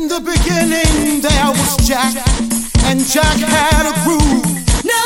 In 0.00 0.08
the 0.08 0.20
beginning 0.20 1.20
there 1.20 1.50
was 1.52 1.76
Jack, 1.86 2.16
and 2.88 3.04
Jack 3.04 3.36
had 3.36 3.84
a 3.84 3.92
groove. 4.02 4.48
No, 4.82 5.04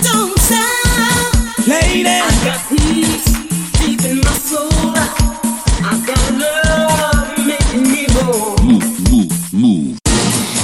don't 0.00 0.32
stop. 0.40 1.68
Lady, 1.68 2.08
I 2.08 2.24
got 2.42 2.60
peace 2.70 3.28
deep 3.76 4.00
in 4.08 4.20
my 4.24 4.32
soul. 4.48 4.96
I 5.84 5.92
got 6.08 6.24
love 6.40 7.36
making 7.36 7.82
me 7.92 8.06
move. 9.52 9.98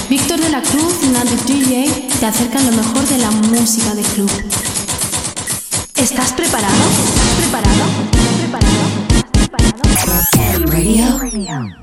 Víctor 0.09 0.39
de 0.39 0.49
la 0.49 0.61
Cruz 0.63 0.95
y 1.03 1.53
DJ 1.53 2.07
te 2.19 2.25
acercan 2.25 2.65
lo 2.65 2.71
mejor 2.71 3.07
de 3.09 3.17
la 3.19 3.29
música 3.29 3.93
de 3.93 4.01
club. 4.01 4.31
¿Estás 5.97 6.33
preparado? 6.33 6.83
¿Estás 7.05 7.29
preparado? 7.37 7.83
¿Estás 8.11 8.35
preparado? 8.39 8.81
¿Estás 9.93 10.29
preparado? 10.31 11.19
Radio. 11.19 11.82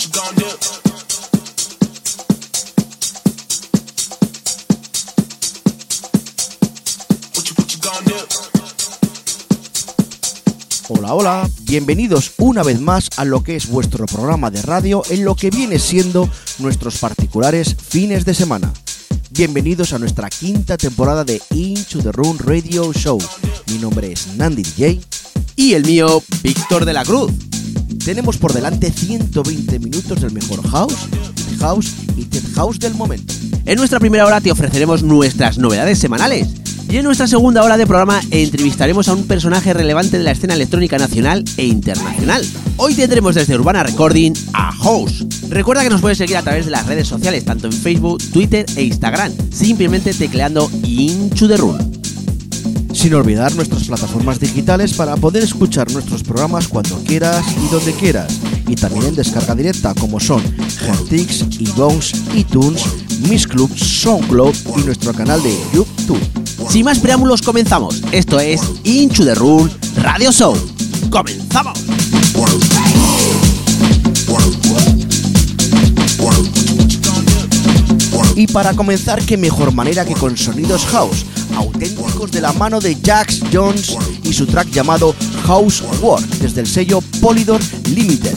What 0.00 0.06
you, 0.06 0.06
what 0.06 0.06
you 0.06 0.10
gonna 0.12 0.36
do? 0.36 0.46
What 7.34 7.44
you, 7.48 7.54
what 7.56 7.68
you 7.74 7.80
gonna 7.80 8.00
do? 8.06 8.16
Hola, 10.88 11.14
hola, 11.14 11.50
bienvenidos 11.62 12.32
una 12.38 12.62
vez 12.62 12.80
más 12.80 13.10
a 13.16 13.24
lo 13.24 13.42
que 13.42 13.56
es 13.56 13.68
vuestro 13.68 14.06
programa 14.06 14.50
de 14.50 14.62
radio 14.62 15.02
en 15.10 15.24
lo 15.24 15.34
que 15.34 15.50
viene 15.50 15.78
siendo 15.78 16.28
nuestros 16.58 16.98
particulares 16.98 17.76
fines 17.76 18.24
de 18.24 18.34
semana. 18.34 18.72
Bienvenidos 19.30 19.92
a 19.92 19.98
nuestra 19.98 20.30
quinta 20.30 20.76
temporada 20.76 21.24
de 21.24 21.40
Into 21.50 22.02
the 22.02 22.12
Room 22.12 22.38
Radio 22.38 22.92
Show. 22.92 23.18
Mi 23.66 23.78
nombre 23.78 24.12
es 24.12 24.28
Nandi 24.36 24.62
DJ 24.62 25.00
Y 25.56 25.74
el 25.74 25.84
mío, 25.84 26.22
Víctor 26.42 26.84
de 26.84 26.92
la 26.92 27.04
Cruz. 27.04 27.32
Tenemos 28.04 28.38
por 28.38 28.52
delante 28.52 28.90
120 28.90 29.78
minutos 29.78 30.20
del 30.20 30.32
mejor 30.32 30.66
house, 30.68 31.08
house 31.58 31.92
y 32.16 32.24
tech 32.24 32.44
house 32.54 32.78
del 32.78 32.94
momento. 32.94 33.34
En 33.66 33.76
nuestra 33.76 34.00
primera 34.00 34.26
hora 34.26 34.40
te 34.40 34.50
ofreceremos 34.50 35.02
nuestras 35.02 35.58
novedades 35.58 35.98
semanales. 35.98 36.48
Y 36.88 36.96
en 36.96 37.04
nuestra 37.04 37.28
segunda 37.28 37.62
hora 37.62 37.76
de 37.76 37.86
programa 37.86 38.20
entrevistaremos 38.32 39.08
a 39.08 39.12
un 39.12 39.28
personaje 39.28 39.72
relevante 39.72 40.18
de 40.18 40.24
la 40.24 40.32
escena 40.32 40.54
electrónica 40.54 40.98
nacional 40.98 41.44
e 41.56 41.66
internacional. 41.66 42.44
Hoy 42.78 42.94
tendremos 42.94 43.36
desde 43.36 43.54
Urbana 43.54 43.84
Recording 43.84 44.32
a 44.54 44.72
House. 44.72 45.24
Recuerda 45.50 45.84
que 45.84 45.90
nos 45.90 46.00
puedes 46.00 46.18
seguir 46.18 46.36
a 46.36 46.42
través 46.42 46.64
de 46.64 46.72
las 46.72 46.86
redes 46.86 47.06
sociales, 47.06 47.44
tanto 47.44 47.66
en 47.66 47.72
Facebook, 47.72 48.18
Twitter 48.32 48.66
e 48.74 48.82
Instagram, 48.82 49.32
simplemente 49.52 50.14
tecleando 50.14 50.68
Into 50.82 51.46
the 51.46 51.58
Room. 51.58 51.99
Sin 53.00 53.14
olvidar 53.14 53.54
nuestras 53.54 53.84
plataformas 53.84 54.38
digitales 54.38 54.92
para 54.92 55.16
poder 55.16 55.42
escuchar 55.42 55.90
nuestros 55.90 56.22
programas 56.22 56.68
cuando 56.68 57.02
quieras 57.02 57.42
y 57.56 57.72
donde 57.72 57.94
quieras. 57.94 58.38
Y 58.68 58.74
también 58.74 59.06
en 59.06 59.14
descarga 59.14 59.54
directa 59.54 59.94
como 59.94 60.20
son 60.20 60.42
Gentix, 60.78 61.46
iBones, 61.60 62.12
iTunes, 62.34 62.82
Miss 63.26 63.46
Club, 63.46 63.74
SoundCloud 63.74 64.54
y 64.76 64.82
nuestro 64.82 65.14
canal 65.14 65.42
de 65.42 65.56
YouTube. 65.72 66.20
Sin 66.68 66.84
más 66.84 66.98
preámbulos, 66.98 67.40
comenzamos. 67.40 68.02
Esto 68.12 68.38
es 68.38 68.60
Into 68.84 69.24
the 69.24 69.34
Room 69.34 69.70
Radio 70.02 70.30
Show. 70.30 70.54
¡Comenzamos! 71.08 71.78
Y 78.36 78.46
para 78.46 78.74
comenzar, 78.74 79.20
qué 79.22 79.36
mejor 79.36 79.72
manera 79.72 80.04
que 80.04 80.14
con 80.14 80.36
sonidos 80.36 80.86
house, 80.86 81.26
auténticos 81.56 82.30
de 82.30 82.40
la 82.40 82.52
mano 82.52 82.80
de 82.80 82.96
Jax 82.96 83.40
Jones 83.52 83.96
y 84.24 84.32
su 84.32 84.46
track 84.46 84.70
llamado 84.70 85.14
House 85.46 85.82
Work 86.00 86.26
desde 86.40 86.60
el 86.62 86.66
sello 86.66 87.00
Polydor 87.20 87.60
Limited. 87.94 88.36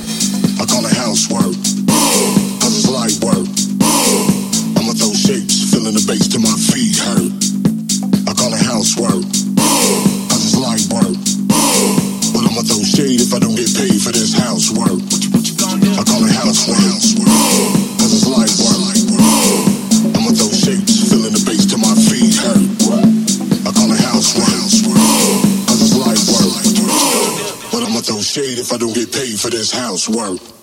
I 0.60 0.66
call 0.66 0.86
it 0.86 0.96
housework, 0.96 1.54
cause 2.60 2.78
it's 2.78 2.88
light 2.88 3.18
this 29.54 29.72
housework. 29.72 30.63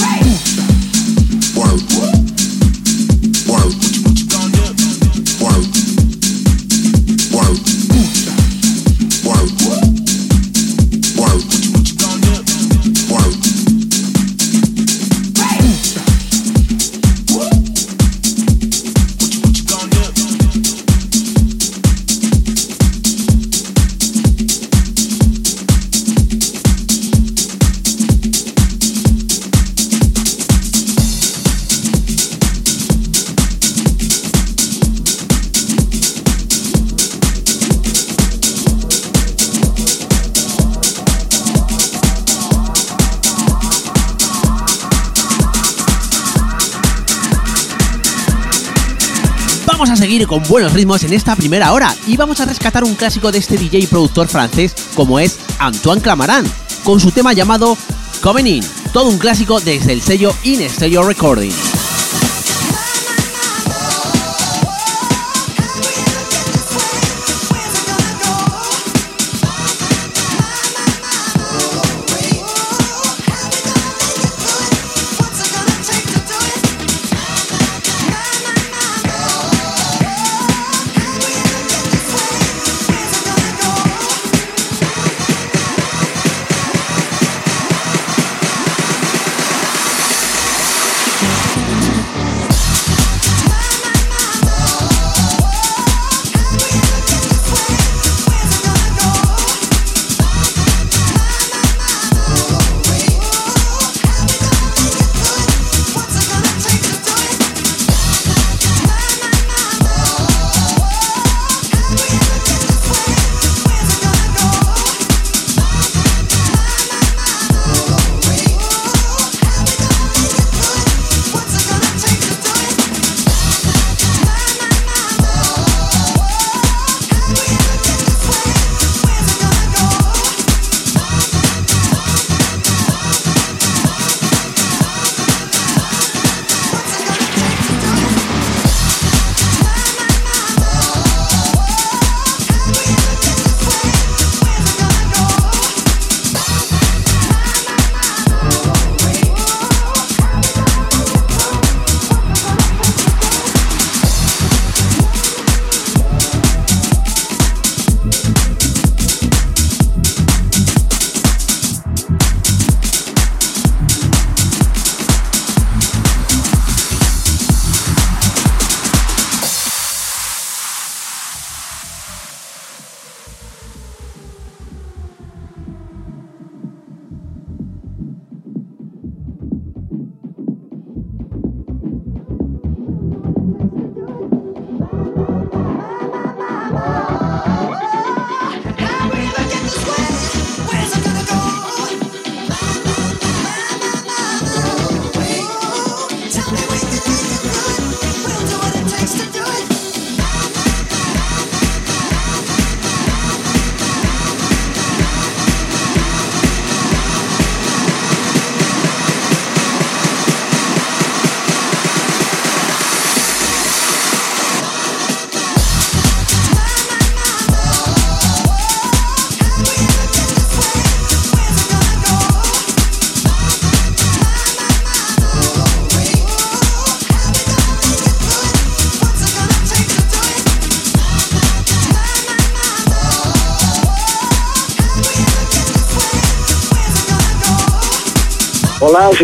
Vamos 49.81 49.99
a 49.99 50.03
seguir 50.03 50.27
con 50.27 50.43
buenos 50.43 50.73
ritmos 50.73 51.03
en 51.05 51.11
esta 51.11 51.35
primera 51.35 51.73
hora 51.73 51.95
y 52.05 52.15
vamos 52.15 52.39
a 52.39 52.45
rescatar 52.45 52.83
un 52.83 52.93
clásico 52.93 53.31
de 53.31 53.39
este 53.39 53.57
DJ 53.57 53.79
y 53.79 53.87
productor 53.87 54.27
francés 54.27 54.75
como 54.95 55.17
es 55.17 55.39
Antoine 55.57 56.03
Clamaran, 56.03 56.45
con 56.83 56.99
su 56.99 57.09
tema 57.09 57.33
llamado 57.33 57.75
Coming 58.21 58.45
In, 58.45 58.63
todo 58.93 59.09
un 59.09 59.17
clásico 59.17 59.59
desde 59.59 59.93
el 59.93 60.03
sello 60.03 60.35
In 60.43 60.69
Stereo 60.69 61.01
Recording. 61.01 61.70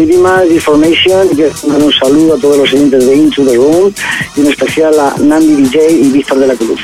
Dimas 0.06 0.48
de 0.48 0.56
Information 0.56 1.28
y 1.32 1.36
quiero 1.36 1.52
mandar 1.68 1.84
un 1.84 1.94
saludo 1.94 2.36
a 2.36 2.38
todos 2.38 2.58
los 2.58 2.74
oyentes 2.74 3.06
de 3.06 3.16
Into 3.16 3.46
the 3.46 3.56
Room 3.56 3.94
y 4.36 4.42
en 4.42 4.48
especial 4.48 5.00
a 5.00 5.16
Nandi 5.18 5.64
DJ 5.64 5.92
y 5.92 6.12
Víctor 6.12 6.40
de 6.40 6.48
la 6.48 6.56
Cruz. 6.56 6.80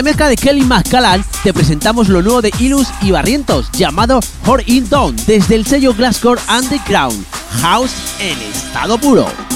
Remezcla 0.00 0.28
de 0.28 0.36
Kelly 0.36 0.62
McCallan 0.62 1.22
te 1.42 1.52
presentamos 1.52 2.08
lo 2.08 2.22
nuevo 2.22 2.40
de 2.40 2.50
Ilus 2.58 2.88
y 3.02 3.10
Barrientos 3.10 3.70
llamado 3.72 4.20
Hor 4.46 4.62
In 4.64 4.88
Down 4.88 5.14
desde 5.26 5.56
el 5.56 5.66
sello 5.66 5.92
Glasscore 5.92 6.40
Underground, 6.48 7.22
House 7.60 7.92
en 8.18 8.38
estado 8.50 8.96
puro. 8.96 9.49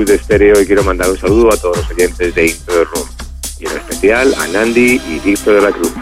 De 0.00 0.18
Stereo 0.18 0.58
y 0.62 0.66
quiero 0.66 0.82
mandar 0.82 1.10
un 1.10 1.18
saludo 1.18 1.52
a 1.52 1.56
todos 1.58 1.76
los 1.76 1.90
oyentes 1.90 2.34
de 2.34 2.56
the 2.64 2.84
Room 2.84 3.06
y 3.58 3.66
en 3.66 3.76
especial 3.76 4.34
a 4.38 4.48
Nandi 4.48 4.98
y 5.06 5.20
Víctor 5.22 5.56
de 5.56 5.60
la 5.60 5.70
Cruz. 5.70 5.92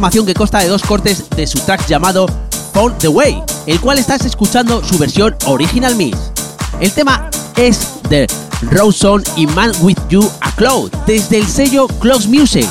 Formación 0.00 0.24
que 0.24 0.32
consta 0.32 0.60
de 0.60 0.68
dos 0.68 0.80
cortes 0.80 1.28
de 1.28 1.46
su 1.46 1.58
track 1.58 1.86
llamado 1.86 2.26
Found 2.72 2.96
the 3.00 3.08
Way, 3.08 3.42
el 3.66 3.78
cual 3.82 3.98
estás 3.98 4.24
escuchando 4.24 4.82
su 4.82 4.96
versión 4.96 5.36
original 5.44 5.94
mix. 5.94 6.16
El 6.80 6.90
tema 6.90 7.28
es 7.56 7.86
de 8.08 8.26
Rawson 8.62 9.22
y 9.36 9.46
Man 9.46 9.72
With 9.82 9.98
You 10.08 10.26
a 10.40 10.52
Cloud, 10.52 10.90
desde 11.06 11.36
el 11.36 11.46
sello 11.46 11.86
Close 11.86 12.26
Music. 12.26 12.66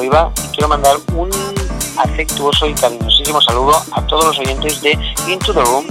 Coiva 0.00 0.32
y 0.34 0.48
quiero 0.54 0.68
mandar 0.68 0.96
un 1.14 1.28
afectuoso 1.98 2.66
y 2.66 2.72
cariñosísimo 2.72 3.38
saludo 3.42 3.72
a 3.92 4.06
todos 4.06 4.24
los 4.24 4.38
oyentes 4.38 4.80
de 4.80 4.92
Into 5.28 5.52
the 5.52 5.60
Room 5.60 5.84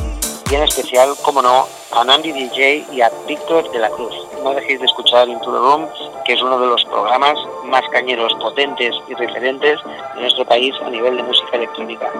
y 0.49 0.55
en 0.55 0.63
especial, 0.63 1.09
como 1.21 1.43
no, 1.43 1.67
a 1.91 2.03
Nandi 2.03 2.31
DJ 2.31 2.87
y 2.91 3.01
a 3.01 3.11
Víctor 3.27 3.69
de 3.71 3.77
la 3.77 3.87
Cruz. 3.91 4.15
No 4.43 4.55
dejéis 4.55 4.79
de 4.79 4.87
escuchar 4.87 5.29
Into 5.29 5.51
the 5.51 5.59
Room, 5.59 5.87
que 6.25 6.33
es 6.33 6.41
uno 6.41 6.59
de 6.59 6.65
los 6.65 6.83
programas 6.85 7.37
más 7.65 7.83
cañeros, 7.91 8.33
potentes 8.41 8.95
y 9.07 9.13
referentes 9.13 9.79
de 10.15 10.21
nuestro 10.21 10.43
país 10.43 10.73
a 10.83 10.89
nivel 10.89 11.15
de 11.15 11.21
música 11.21 11.57
electrónica. 11.57 12.11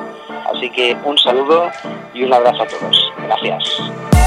Así 0.53 0.69
que 0.69 0.95
un 1.03 1.17
saludo 1.17 1.71
y 2.13 2.21
un 2.21 2.31
abrazo 2.31 2.61
a 2.61 2.67
todos. 2.67 3.11
Gracias. 3.17 4.18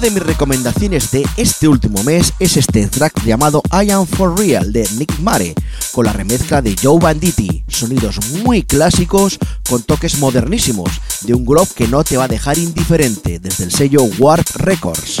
De 0.00 0.10
mis 0.10 0.22
recomendaciones 0.22 1.10
de 1.10 1.26
este 1.36 1.66
último 1.66 2.02
mes 2.04 2.32
es 2.38 2.56
este 2.56 2.86
track 2.86 3.24
llamado 3.24 3.62
I 3.72 3.90
Am 3.90 4.06
For 4.06 4.38
Real 4.38 4.72
de 4.72 4.88
Nick 4.96 5.18
Mare, 5.18 5.54
con 5.92 6.06
la 6.06 6.12
remezcla 6.12 6.62
de 6.62 6.76
Joe 6.80 7.00
Banditti, 7.00 7.64
sonidos 7.66 8.18
muy 8.44 8.62
clásicos 8.62 9.38
con 9.68 9.82
toques 9.82 10.18
modernísimos, 10.18 11.00
de 11.22 11.34
un 11.34 11.44
groove 11.44 11.74
que 11.74 11.88
no 11.88 12.04
te 12.04 12.16
va 12.16 12.24
a 12.24 12.28
dejar 12.28 12.58
indiferente, 12.58 13.40
desde 13.40 13.64
el 13.64 13.72
sello 13.72 14.04
Warp 14.18 14.46
Records. 14.56 15.20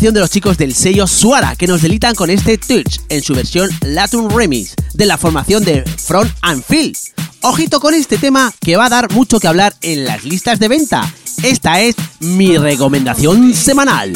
de 0.00 0.20
los 0.20 0.30
chicos 0.30 0.56
del 0.56 0.74
sello 0.74 1.08
Suara, 1.08 1.56
que 1.56 1.66
nos 1.66 1.82
delitan 1.82 2.14
con 2.14 2.30
este 2.30 2.56
Touch 2.56 3.00
en 3.08 3.20
su 3.20 3.34
versión 3.34 3.68
Latin 3.84 4.30
Remix 4.30 4.74
de 4.94 5.06
la 5.06 5.18
formación 5.18 5.64
de 5.64 5.82
Front 5.82 6.30
and 6.40 6.62
Feel. 6.62 6.96
Ojito 7.42 7.80
con 7.80 7.94
este 7.94 8.16
tema 8.16 8.54
que 8.60 8.76
va 8.76 8.86
a 8.86 8.90
dar 8.90 9.12
mucho 9.12 9.40
que 9.40 9.48
hablar 9.48 9.74
en 9.82 10.04
las 10.04 10.24
listas 10.24 10.60
de 10.60 10.68
venta. 10.68 11.12
Esta 11.42 11.80
es 11.80 11.96
mi 12.20 12.56
recomendación 12.56 13.52
semanal. 13.54 14.12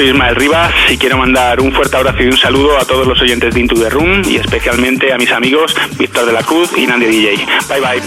Soy 0.00 0.08
Ismael 0.08 0.34
Rivas 0.34 0.72
y 0.88 0.96
quiero 0.96 1.18
mandar 1.18 1.60
un 1.60 1.72
fuerte 1.72 1.94
abrazo 1.94 2.22
y 2.22 2.26
un 2.26 2.36
saludo 2.36 2.78
a 2.78 2.86
todos 2.86 3.06
los 3.06 3.20
oyentes 3.20 3.52
de 3.52 3.60
Into 3.60 3.74
the 3.74 3.90
Room 3.90 4.22
y 4.24 4.36
especialmente 4.36 5.12
a 5.12 5.18
mis 5.18 5.30
amigos 5.30 5.76
Víctor 5.98 6.24
de 6.24 6.32
la 6.32 6.42
Cruz 6.42 6.70
y 6.74 6.86
Nandy 6.86 7.04
DJ. 7.04 7.46
Bye 7.68 7.80
bye. 7.80 8.00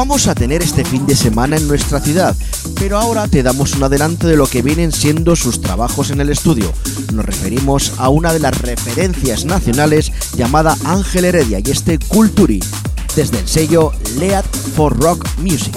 Vamos 0.00 0.28
a 0.28 0.34
tener 0.34 0.62
este 0.62 0.82
fin 0.82 1.06
de 1.06 1.14
semana 1.14 1.58
en 1.58 1.68
nuestra 1.68 2.00
ciudad, 2.00 2.34
pero 2.76 2.98
ahora 2.98 3.28
te 3.28 3.42
damos 3.42 3.74
un 3.74 3.82
adelanto 3.82 4.26
de 4.26 4.34
lo 4.34 4.46
que 4.46 4.62
vienen 4.62 4.92
siendo 4.92 5.36
sus 5.36 5.60
trabajos 5.60 6.08
en 6.08 6.22
el 6.22 6.30
estudio. 6.30 6.72
Nos 7.12 7.26
referimos 7.26 7.92
a 7.98 8.08
una 8.08 8.32
de 8.32 8.38
las 8.38 8.58
referencias 8.62 9.44
nacionales 9.44 10.10
llamada 10.34 10.74
Ángel 10.84 11.26
Heredia 11.26 11.58
y 11.62 11.70
este 11.70 11.98
Culturi, 11.98 12.60
desde 13.14 13.40
el 13.40 13.46
sello 13.46 13.92
Lead 14.18 14.46
for 14.74 14.98
Rock 14.98 15.28
Music. 15.36 15.76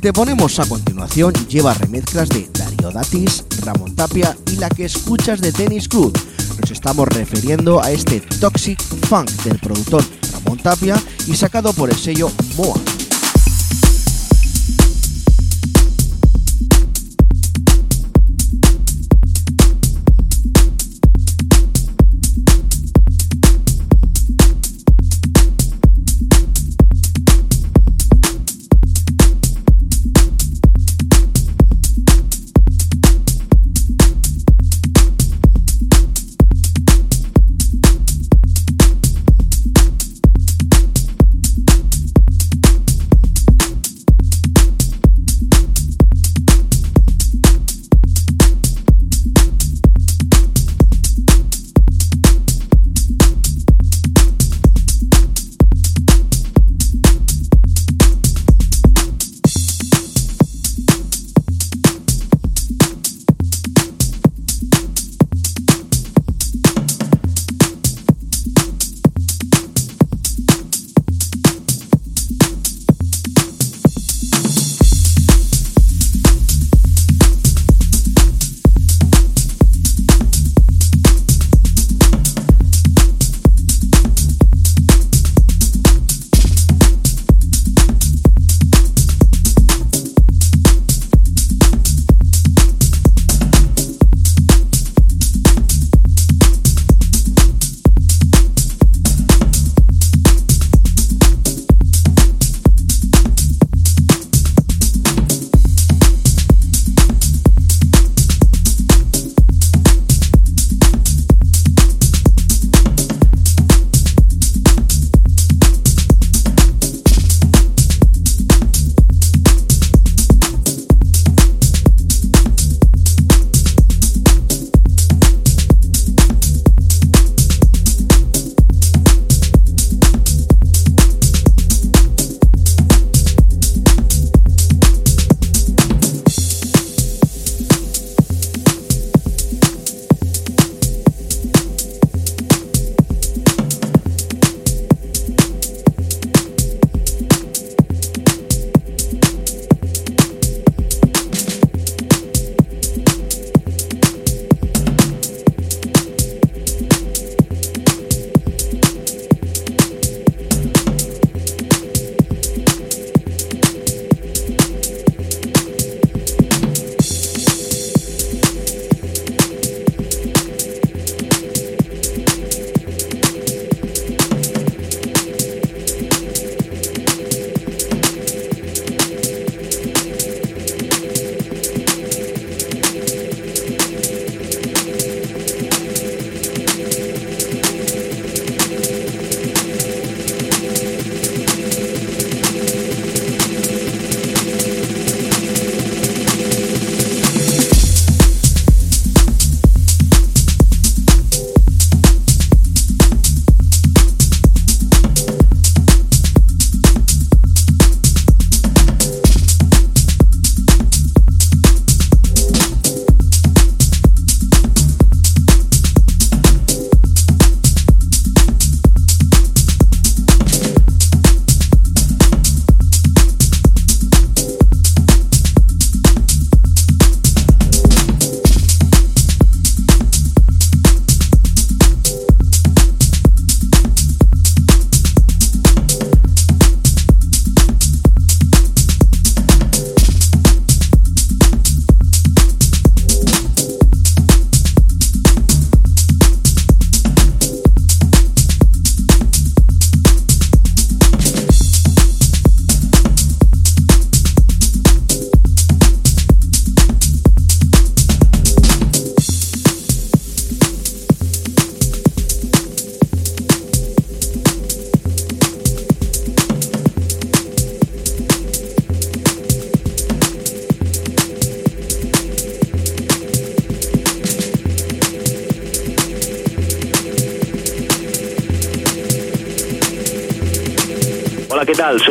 Te 0.00 0.12
ponemos 0.12 0.58
a 0.60 0.66
continuación 0.66 1.32
lleva 1.48 1.74
remezclas 1.74 2.28
de 2.28 2.48
Darío 2.52 2.90
Datis, 2.90 3.44
Ramón 3.64 3.96
Tapia 3.96 4.36
y 4.52 4.56
la 4.56 4.68
que 4.68 4.84
escuchas 4.84 5.40
de 5.40 5.50
Tennis 5.50 5.88
Cruz. 5.88 6.12
Nos 6.60 6.70
estamos 6.70 7.08
refiriendo 7.08 7.82
a 7.82 7.90
este 7.90 8.20
Toxic 8.20 8.80
Funk 9.06 9.30
del 9.44 9.58
productor 9.58 10.04
Ramón 10.32 10.58
Tapia 10.58 10.96
y 11.26 11.34
sacado 11.34 11.72
por 11.72 11.90
el 11.90 11.96
sello 11.96 12.30
Moa. 12.56 12.78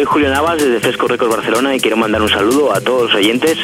Julio 0.08 0.30
Navas 0.30 0.58
desde 0.58 0.80
Fresco 0.80 1.08
Records 1.08 1.36
Barcelona 1.36 1.76
y 1.76 1.80
quiero 1.80 1.98
mandar 1.98 2.22
un 2.22 2.30
saludo 2.30 2.74
a 2.74 2.80
todos 2.80 3.04
los 3.04 3.16
oyentes 3.16 3.58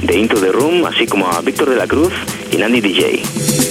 de 0.00 0.18
Into 0.18 0.40
the 0.40 0.50
Room, 0.50 0.84
así 0.86 1.06
como 1.06 1.30
a 1.30 1.40
Víctor 1.42 1.68
de 1.68 1.76
la 1.76 1.86
Cruz 1.86 2.12
y 2.50 2.56
Nandy 2.56 2.80
DJ. 2.80 3.69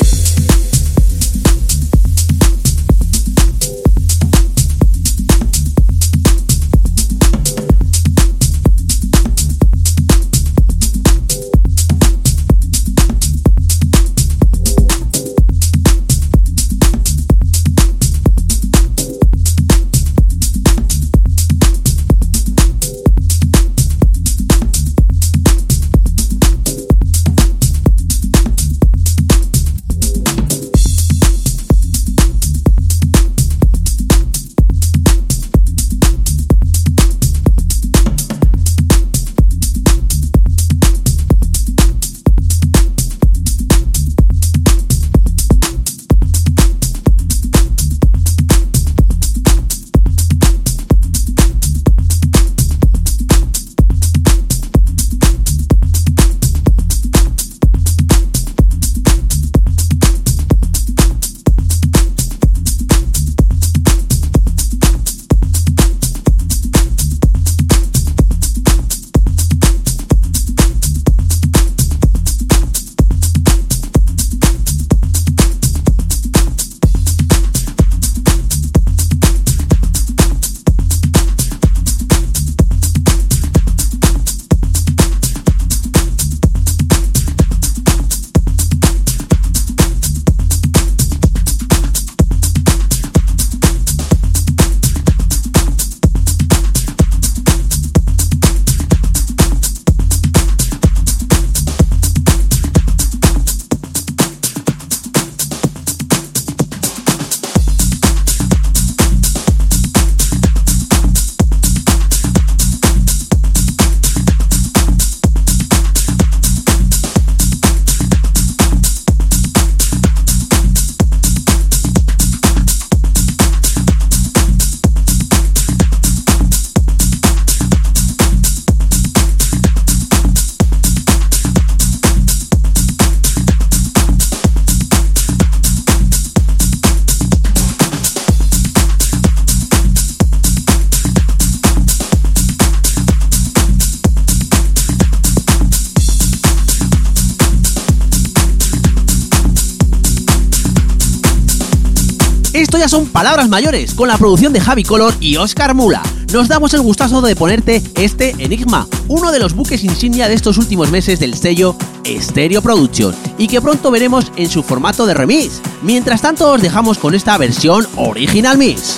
Palabras 153.30 153.50
mayores, 153.50 153.94
con 153.94 154.08
la 154.08 154.18
producción 154.18 154.54
de 154.54 154.60
Javi 154.60 154.84
Color 154.84 155.14
y 155.20 155.38
Oscar 155.38 155.76
Mula. 155.76 156.02
Nos 156.34 156.48
damos 156.48 156.74
el 156.74 156.82
gustazo 156.82 157.22
de 157.22 157.36
ponerte 157.36 157.84
este 157.94 158.34
Enigma, 158.40 158.88
uno 159.08 159.32
de 159.32 159.38
los 159.38 159.54
buques 159.54 159.84
insignia 159.84 160.28
de 160.28 160.34
estos 160.34 160.58
últimos 160.58 160.90
meses 160.90 161.20
del 161.20 161.36
sello 161.36 161.76
Stereo 162.08 162.64
Production, 162.64 163.14
y 163.38 163.48
que 163.48 163.62
pronto 163.62 163.92
veremos 163.92 164.32
en 164.36 164.50
su 164.50 164.64
formato 164.64 165.06
de 165.06 165.14
remix. 165.14 165.62
Mientras 165.84 166.24
tanto, 166.24 166.54
os 166.54 166.62
dejamos 166.64 166.98
con 166.98 167.14
esta 167.14 167.38
versión 167.38 167.88
original 167.98 168.58
mix. 168.58 168.98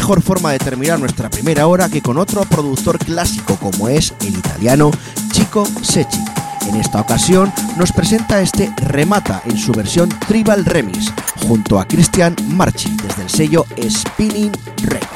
Mejor 0.00 0.22
forma 0.22 0.52
de 0.52 0.58
terminar 0.58 0.98
nuestra 0.98 1.28
primera 1.28 1.66
hora 1.66 1.90
que 1.90 2.00
con 2.00 2.16
otro 2.16 2.40
productor 2.46 2.98
clásico 2.98 3.56
como 3.56 3.86
es 3.86 4.14
el 4.22 4.34
italiano 4.34 4.90
Chico 5.30 5.66
Secchi? 5.82 6.24
En 6.66 6.76
esta 6.76 7.02
ocasión 7.02 7.52
nos 7.76 7.92
presenta 7.92 8.40
este 8.40 8.72
Remata 8.78 9.42
en 9.44 9.58
su 9.58 9.72
versión 9.72 10.08
Tribal 10.26 10.64
Remix 10.64 11.12
junto 11.46 11.78
a 11.78 11.86
Christian 11.86 12.34
Marchi 12.46 12.96
desde 13.06 13.22
el 13.24 13.28
sello 13.28 13.66
Spinning 13.90 14.52
Records. 14.84 15.09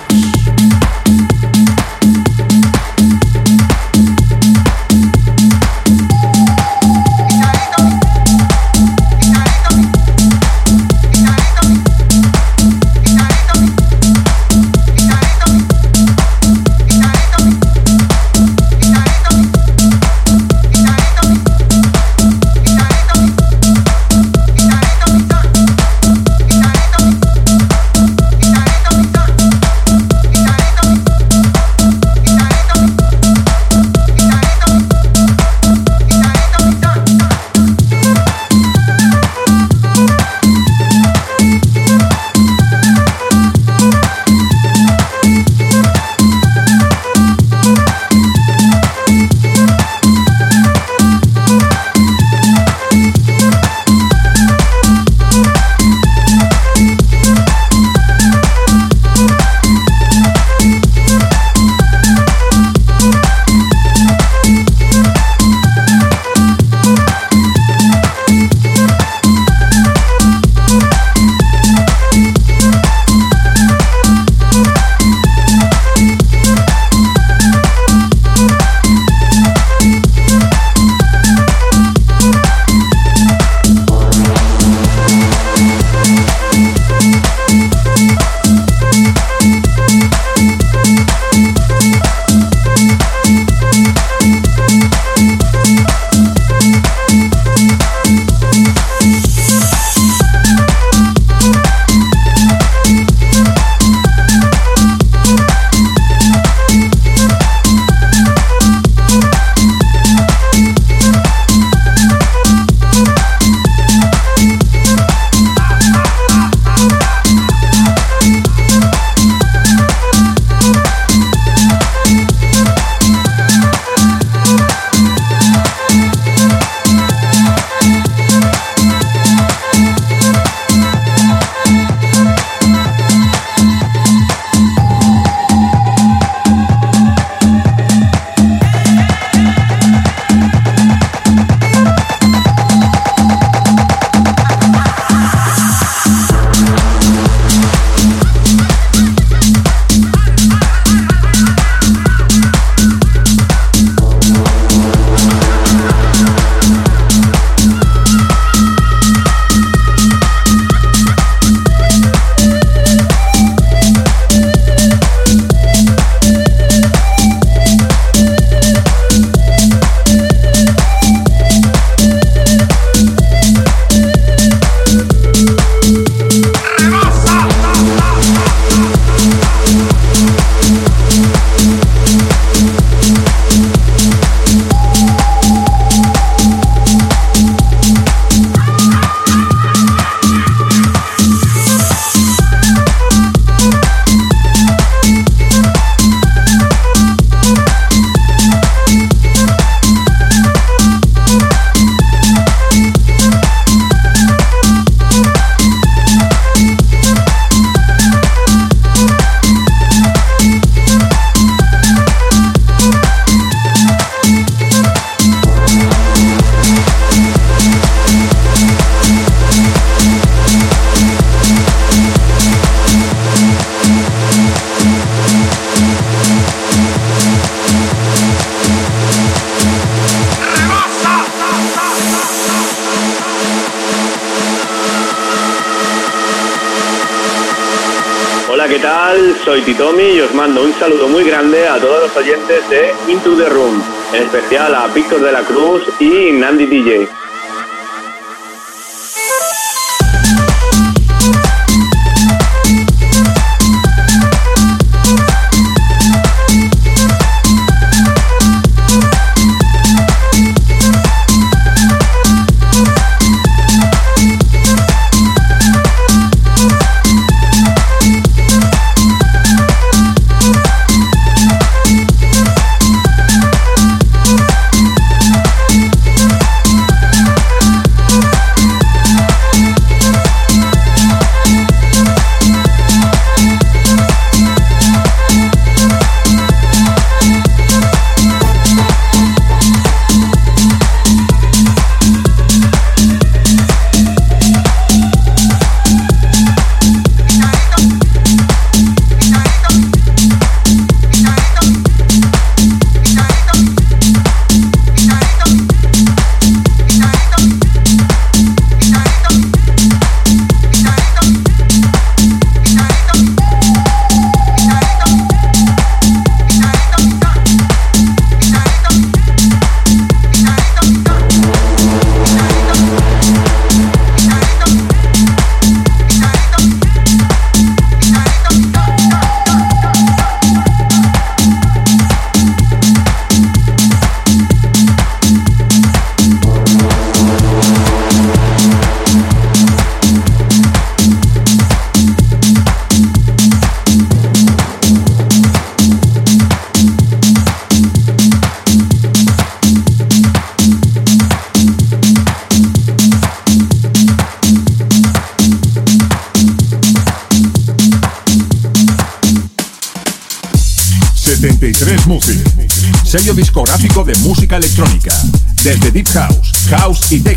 Soy 239.44 239.60
Titomi 239.60 240.02
y 240.02 240.20
os 240.20 240.32
mando 240.34 240.62
un 240.62 240.72
saludo 240.74 241.06
muy 241.06 241.22
grande 241.24 241.68
a 241.68 241.78
todos 241.78 242.04
los 242.04 242.16
oyentes 242.16 242.66
de 242.70 242.94
Into 243.08 243.36
the 243.36 243.46
Room, 243.50 243.82
en 244.14 244.22
especial 244.22 244.74
a 244.74 244.86
Víctor 244.86 245.20
de 245.20 245.32
la 245.32 245.42
Cruz 245.42 245.82
y 246.00 246.32
Nandi 246.32 246.64
DJ. 246.64 247.06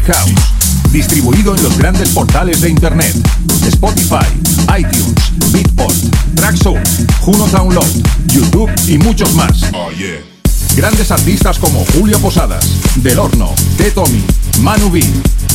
House 0.08 0.58
distribuido 0.92 1.56
en 1.56 1.64
los 1.64 1.78
grandes 1.78 2.10
portales 2.10 2.60
de 2.62 2.70
Internet, 2.70 3.16
Spotify, 3.68 4.26
iTunes, 4.78 5.14
Beatport, 5.52 5.96
Traxsource, 6.36 7.06
Juno 7.22 7.48
Download, 7.48 7.88
YouTube 8.28 8.70
y 8.88 8.98
muchos 8.98 9.34
más. 9.34 9.62
Grandes 10.76 11.12
artistas 11.12 11.60
como 11.60 11.86
Julio 11.94 12.20
Posadas, 12.20 12.66
Del 12.96 13.20
Horno, 13.20 13.54
T. 13.78 13.92
Tommy, 13.92 14.24
Manu 14.62 14.90
B, 14.90 15.06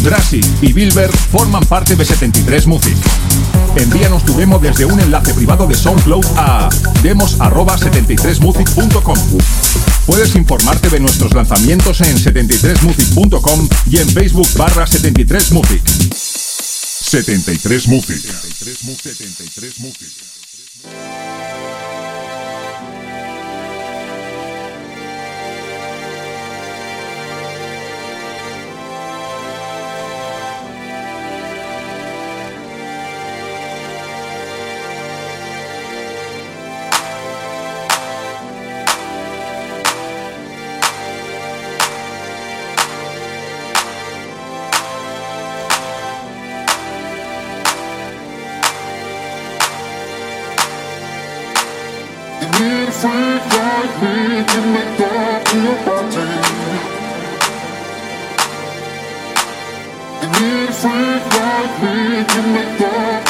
Drassi 0.03 0.41
y 0.61 0.73
Bilber 0.73 1.11
forman 1.11 1.65
parte 1.65 1.97
de 1.97 2.05
73 2.05 2.67
Music. 2.67 2.97
Envíanos 3.77 4.25
tu 4.25 4.37
demo 4.37 4.59
desde 4.59 4.85
un 4.85 5.01
enlace 5.01 5.33
privado 5.33 5.67
de 5.67 5.75
SoundCloud 5.75 6.27
a 6.37 6.69
demos@73music.com. 7.03 9.19
Puedes 10.07 10.35
informarte 10.35 10.89
de 10.91 10.99
nuestros 10.99 11.33
lanzamientos 11.33 12.01
en 12.01 12.17
73music.com 12.17 13.69
y 13.89 13.99
en 13.99 14.09
Facebook 14.09 14.49
barra 14.57 14.85
73music. 14.85 15.81
73music. 17.13 18.21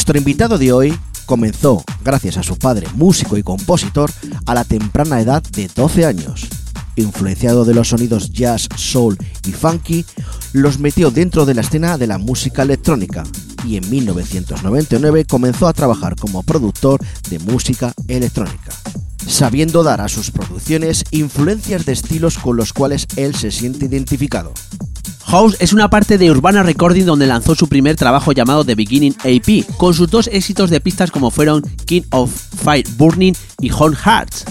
Nuestro 0.00 0.16
invitado 0.16 0.56
de 0.56 0.72
hoy 0.72 0.98
comenzó, 1.26 1.84
gracias 2.02 2.38
a 2.38 2.42
su 2.42 2.56
padre, 2.56 2.86
músico 2.94 3.36
y 3.36 3.42
compositor, 3.42 4.10
a 4.46 4.54
la 4.54 4.64
temprana 4.64 5.20
edad 5.20 5.42
de 5.42 5.68
12 5.68 6.06
años. 6.06 6.48
Influenciado 6.96 7.66
de 7.66 7.74
los 7.74 7.88
sonidos 7.88 8.30
jazz, 8.30 8.66
soul 8.76 9.18
y 9.46 9.52
funky, 9.52 10.06
los 10.54 10.78
metió 10.78 11.10
dentro 11.10 11.44
de 11.44 11.52
la 11.52 11.60
escena 11.60 11.98
de 11.98 12.06
la 12.06 12.16
música 12.16 12.62
electrónica 12.62 13.24
y 13.66 13.76
en 13.76 13.90
1999 13.90 15.26
comenzó 15.26 15.68
a 15.68 15.74
trabajar 15.74 16.16
como 16.16 16.44
productor 16.44 16.98
de 17.28 17.38
música 17.38 17.92
electrónica, 18.08 18.72
sabiendo 19.26 19.82
dar 19.82 20.00
a 20.00 20.08
sus 20.08 20.30
producciones 20.30 21.04
influencias 21.10 21.84
de 21.84 21.92
estilos 21.92 22.38
con 22.38 22.56
los 22.56 22.72
cuales 22.72 23.06
él 23.16 23.34
se 23.34 23.50
siente 23.50 23.84
identificado. 23.84 24.54
House 25.30 25.56
es 25.60 25.72
una 25.72 25.88
parte 25.88 26.18
de 26.18 26.28
Urbana 26.28 26.64
Recording 26.64 27.04
donde 27.04 27.28
lanzó 27.28 27.54
su 27.54 27.68
primer 27.68 27.94
trabajo 27.94 28.32
llamado 28.32 28.64
The 28.64 28.74
Beginning 28.74 29.14
AP, 29.20 29.76
con 29.76 29.94
sus 29.94 30.10
dos 30.10 30.26
éxitos 30.26 30.70
de 30.70 30.80
pistas 30.80 31.12
como 31.12 31.30
fueron 31.30 31.62
King 31.86 32.02
of 32.10 32.32
Fire 32.32 32.84
Burning 32.96 33.34
y 33.60 33.70
Home 33.70 33.94
Hearts. 33.94 34.44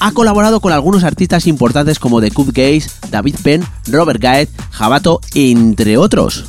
ha 0.00 0.12
colaborado 0.12 0.60
con 0.60 0.74
algunos 0.74 1.02
artistas 1.02 1.46
importantes 1.46 1.98
como 1.98 2.20
The 2.20 2.30
Cut 2.30 2.48
Gaze, 2.48 2.90
David 3.10 3.36
Penn, 3.42 3.66
Robert 3.86 4.20
Gaet, 4.20 4.50
Jabato, 4.70 5.22
entre 5.34 5.96
otros. 5.96 6.44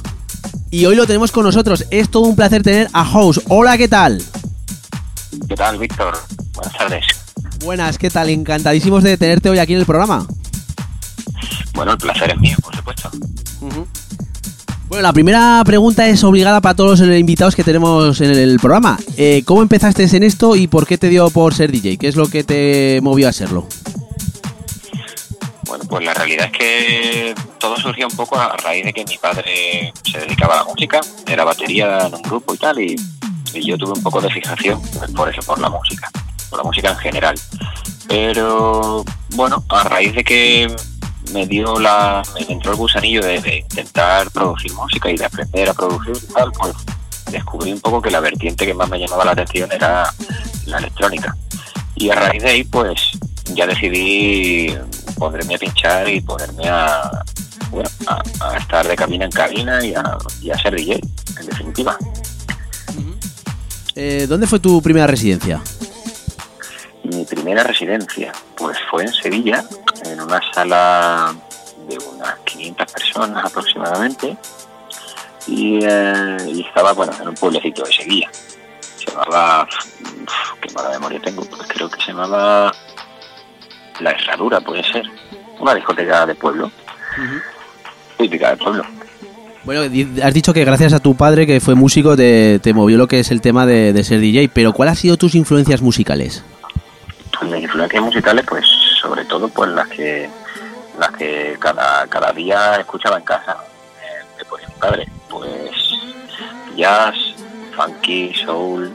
Y 0.69 0.85
hoy 0.85 0.97
lo 0.97 1.07
tenemos 1.07 1.31
con 1.31 1.45
nosotros. 1.45 1.85
Es 1.89 2.09
todo 2.09 2.23
un 2.23 2.35
placer 2.35 2.63
tener 2.63 2.89
a 2.91 3.05
House. 3.05 3.39
Hola, 3.47 3.77
¿qué 3.77 3.87
tal? 3.87 4.21
¿Qué 5.47 5.55
tal, 5.55 5.77
Víctor? 5.77 6.17
Buenas 6.53 6.77
tardes. 6.77 7.05
Buenas, 7.63 7.97
¿qué 7.97 8.09
tal? 8.09 8.29
Encantadísimos 8.29 9.03
de 9.03 9.15
tenerte 9.15 9.49
hoy 9.49 9.59
aquí 9.59 9.71
en 9.71 9.79
el 9.79 9.85
programa. 9.85 10.27
Bueno, 11.77 11.91
el 11.91 11.99
placer 11.99 12.31
es 12.31 12.39
mío, 12.39 12.57
por 12.59 12.75
supuesto. 12.75 13.11
Bueno, 14.87 15.03
la 15.03 15.13
primera 15.13 15.61
pregunta 15.63 16.07
es 16.07 16.23
obligada 16.23 16.59
para 16.59 16.73
todos 16.73 16.99
los 16.99 17.19
invitados 17.19 17.55
que 17.55 17.63
tenemos 17.63 18.19
en 18.19 18.31
el 18.31 18.57
programa. 18.57 18.97
Eh, 19.15 19.43
¿Cómo 19.45 19.61
empezaste 19.61 20.03
en 20.17 20.23
esto 20.23 20.55
y 20.55 20.65
por 20.65 20.87
qué 20.87 20.97
te 20.97 21.07
dio 21.07 21.29
por 21.29 21.53
ser 21.53 21.71
DJ? 21.71 21.97
¿Qué 21.97 22.07
es 22.07 22.15
lo 22.15 22.29
que 22.29 22.43
te 22.43 22.99
movió 23.03 23.29
a 23.29 23.31
serlo? 23.31 23.67
Bueno, 25.67 25.85
pues 25.87 26.03
la 26.03 26.15
realidad 26.15 26.47
es 26.47 26.51
que 26.57 27.35
todo 27.59 27.77
surgió 27.77 28.07
un 28.07 28.15
poco 28.15 28.39
a 28.39 28.57
raíz 28.57 28.83
de 28.83 28.91
que 28.91 29.05
mi 29.05 29.19
padre 29.19 29.93
se 30.11 30.17
dedicaba 30.17 30.55
a 30.55 30.57
la 30.57 30.63
música, 30.63 30.99
era 31.27 31.43
batería 31.43 32.07
en 32.07 32.15
un 32.15 32.23
grupo 32.23 32.55
y 32.55 32.57
tal, 32.57 32.81
y, 32.81 32.95
y 33.53 33.67
yo 33.67 33.77
tuve 33.77 33.91
un 33.91 34.01
poco 34.01 34.19
de 34.19 34.31
fijación 34.31 34.81
por 35.15 35.29
eso, 35.29 35.41
por 35.43 35.59
la 35.59 35.69
música, 35.69 36.09
por 36.49 36.57
la 36.57 36.63
música 36.63 36.89
en 36.89 36.97
general. 36.97 37.39
Pero 38.07 39.05
bueno, 39.35 39.63
a 39.69 39.83
raíz 39.83 40.15
de 40.15 40.23
que 40.23 40.75
me 41.31 41.45
dio 41.45 41.79
la, 41.79 42.21
me 42.33 42.53
entró 42.53 42.71
el 42.71 42.77
gusanillo 42.77 43.21
de, 43.21 43.59
intentar 43.69 44.29
producir 44.31 44.73
música 44.73 45.09
y 45.09 45.17
de 45.17 45.25
aprender 45.25 45.69
a 45.69 45.73
producir 45.73 46.15
y 46.15 46.33
tal, 46.33 46.51
pues 46.51 46.73
descubrí 47.31 47.71
un 47.71 47.81
poco 47.81 48.01
que 48.01 48.11
la 48.11 48.19
vertiente 48.19 48.65
que 48.65 48.73
más 48.73 48.89
me 48.89 48.99
llamaba 48.99 49.25
la 49.25 49.31
atención 49.31 49.71
era 49.71 50.13
la 50.65 50.77
electrónica. 50.77 51.35
Y 51.95 52.09
a 52.09 52.15
raíz 52.15 52.43
de 52.43 52.49
ahí, 52.49 52.63
pues 52.63 53.11
ya 53.53 53.65
decidí 53.65 54.75
ponerme 55.17 55.55
a 55.55 55.57
pinchar 55.57 56.09
y 56.09 56.21
ponerme 56.21 56.69
a, 56.69 57.23
bueno, 57.71 57.89
a 58.41 58.57
estar 58.57 58.87
de 58.87 58.95
cabina 58.95 59.25
en 59.25 59.31
cabina 59.31 59.83
y 59.83 59.93
a, 59.93 60.17
y 60.41 60.51
a 60.51 60.57
ser 60.57 60.75
DJ, 60.75 60.99
en 61.39 61.45
definitiva. 61.45 61.97
Eh, 63.99 64.27
¿Dónde 64.29 64.45
fue 64.45 64.59
tu 64.59 64.79
primera 64.79 65.07
residencia? 65.07 65.59
Mi 67.07 67.23
primera 67.23 67.63
residencia, 67.63 68.33
pues 68.55 68.77
fue 68.89 69.03
en 69.03 69.13
Sevilla, 69.13 69.63
en 70.05 70.19
una 70.19 70.41
sala 70.53 71.33
de 71.87 71.97
unas 72.13 72.35
500 72.39 72.91
personas 72.91 73.45
aproximadamente, 73.45 74.35
y, 75.47 75.79
eh, 75.83 76.37
y 76.47 76.61
estaba, 76.61 76.91
bueno, 76.91 77.13
en 77.21 77.29
un 77.29 77.35
pueblecito 77.35 77.83
de 77.83 77.93
Sevilla. 77.93 78.29
Se 78.81 79.09
llamaba, 79.09 79.65
uf, 80.01 80.59
qué 80.61 80.73
mala 80.73 80.89
memoria 80.89 81.21
tengo, 81.21 81.45
pues 81.45 81.61
creo 81.69 81.89
que 81.89 82.01
se 82.01 82.11
llamaba 82.11 82.73
La 84.01 84.11
Herradura, 84.11 84.59
puede 84.59 84.83
ser, 84.83 85.05
una 85.59 85.75
discoteca 85.75 86.25
de 86.25 86.35
pueblo, 86.35 86.69
típica 88.17 88.49
de 88.49 88.57
pueblo. 88.57 88.83
Bueno, 89.63 89.81
has 90.23 90.33
dicho 90.33 90.53
que 90.53 90.65
gracias 90.65 90.91
a 90.91 90.99
tu 90.99 91.15
padre, 91.15 91.47
que 91.47 91.61
fue 91.61 91.75
músico, 91.75 92.17
te, 92.17 92.59
te 92.59 92.73
movió 92.73 92.97
lo 92.97 93.07
que 93.07 93.21
es 93.21 93.31
el 93.31 93.39
tema 93.39 93.65
de, 93.65 93.93
de 93.93 94.03
ser 94.03 94.19
DJ, 94.19 94.49
pero 94.49 94.73
¿cuáles 94.73 94.91
han 94.91 94.97
sido 94.97 95.17
tus 95.17 95.35
influencias 95.35 95.81
musicales? 95.81 96.43
Mis 97.43 97.63
influencias 97.63 98.03
musicales, 98.03 98.45
pues 98.47 98.65
sobre 99.01 99.23
todo 99.25 99.47
pues 99.49 99.69
las 99.69 99.87
que 99.87 100.29
las 100.99 101.11
que 101.11 101.55
cada, 101.59 102.07
cada 102.07 102.31
día 102.33 102.75
escuchaba 102.77 103.17
en 103.17 103.23
casa 103.23 103.57
eh, 104.01 104.25
de 104.37 104.45
pues, 104.45 104.67
mi 104.67 104.73
padre. 104.75 105.07
Pues 105.29 105.71
jazz, 106.75 107.15
funky, 107.75 108.33
soul, 108.45 108.91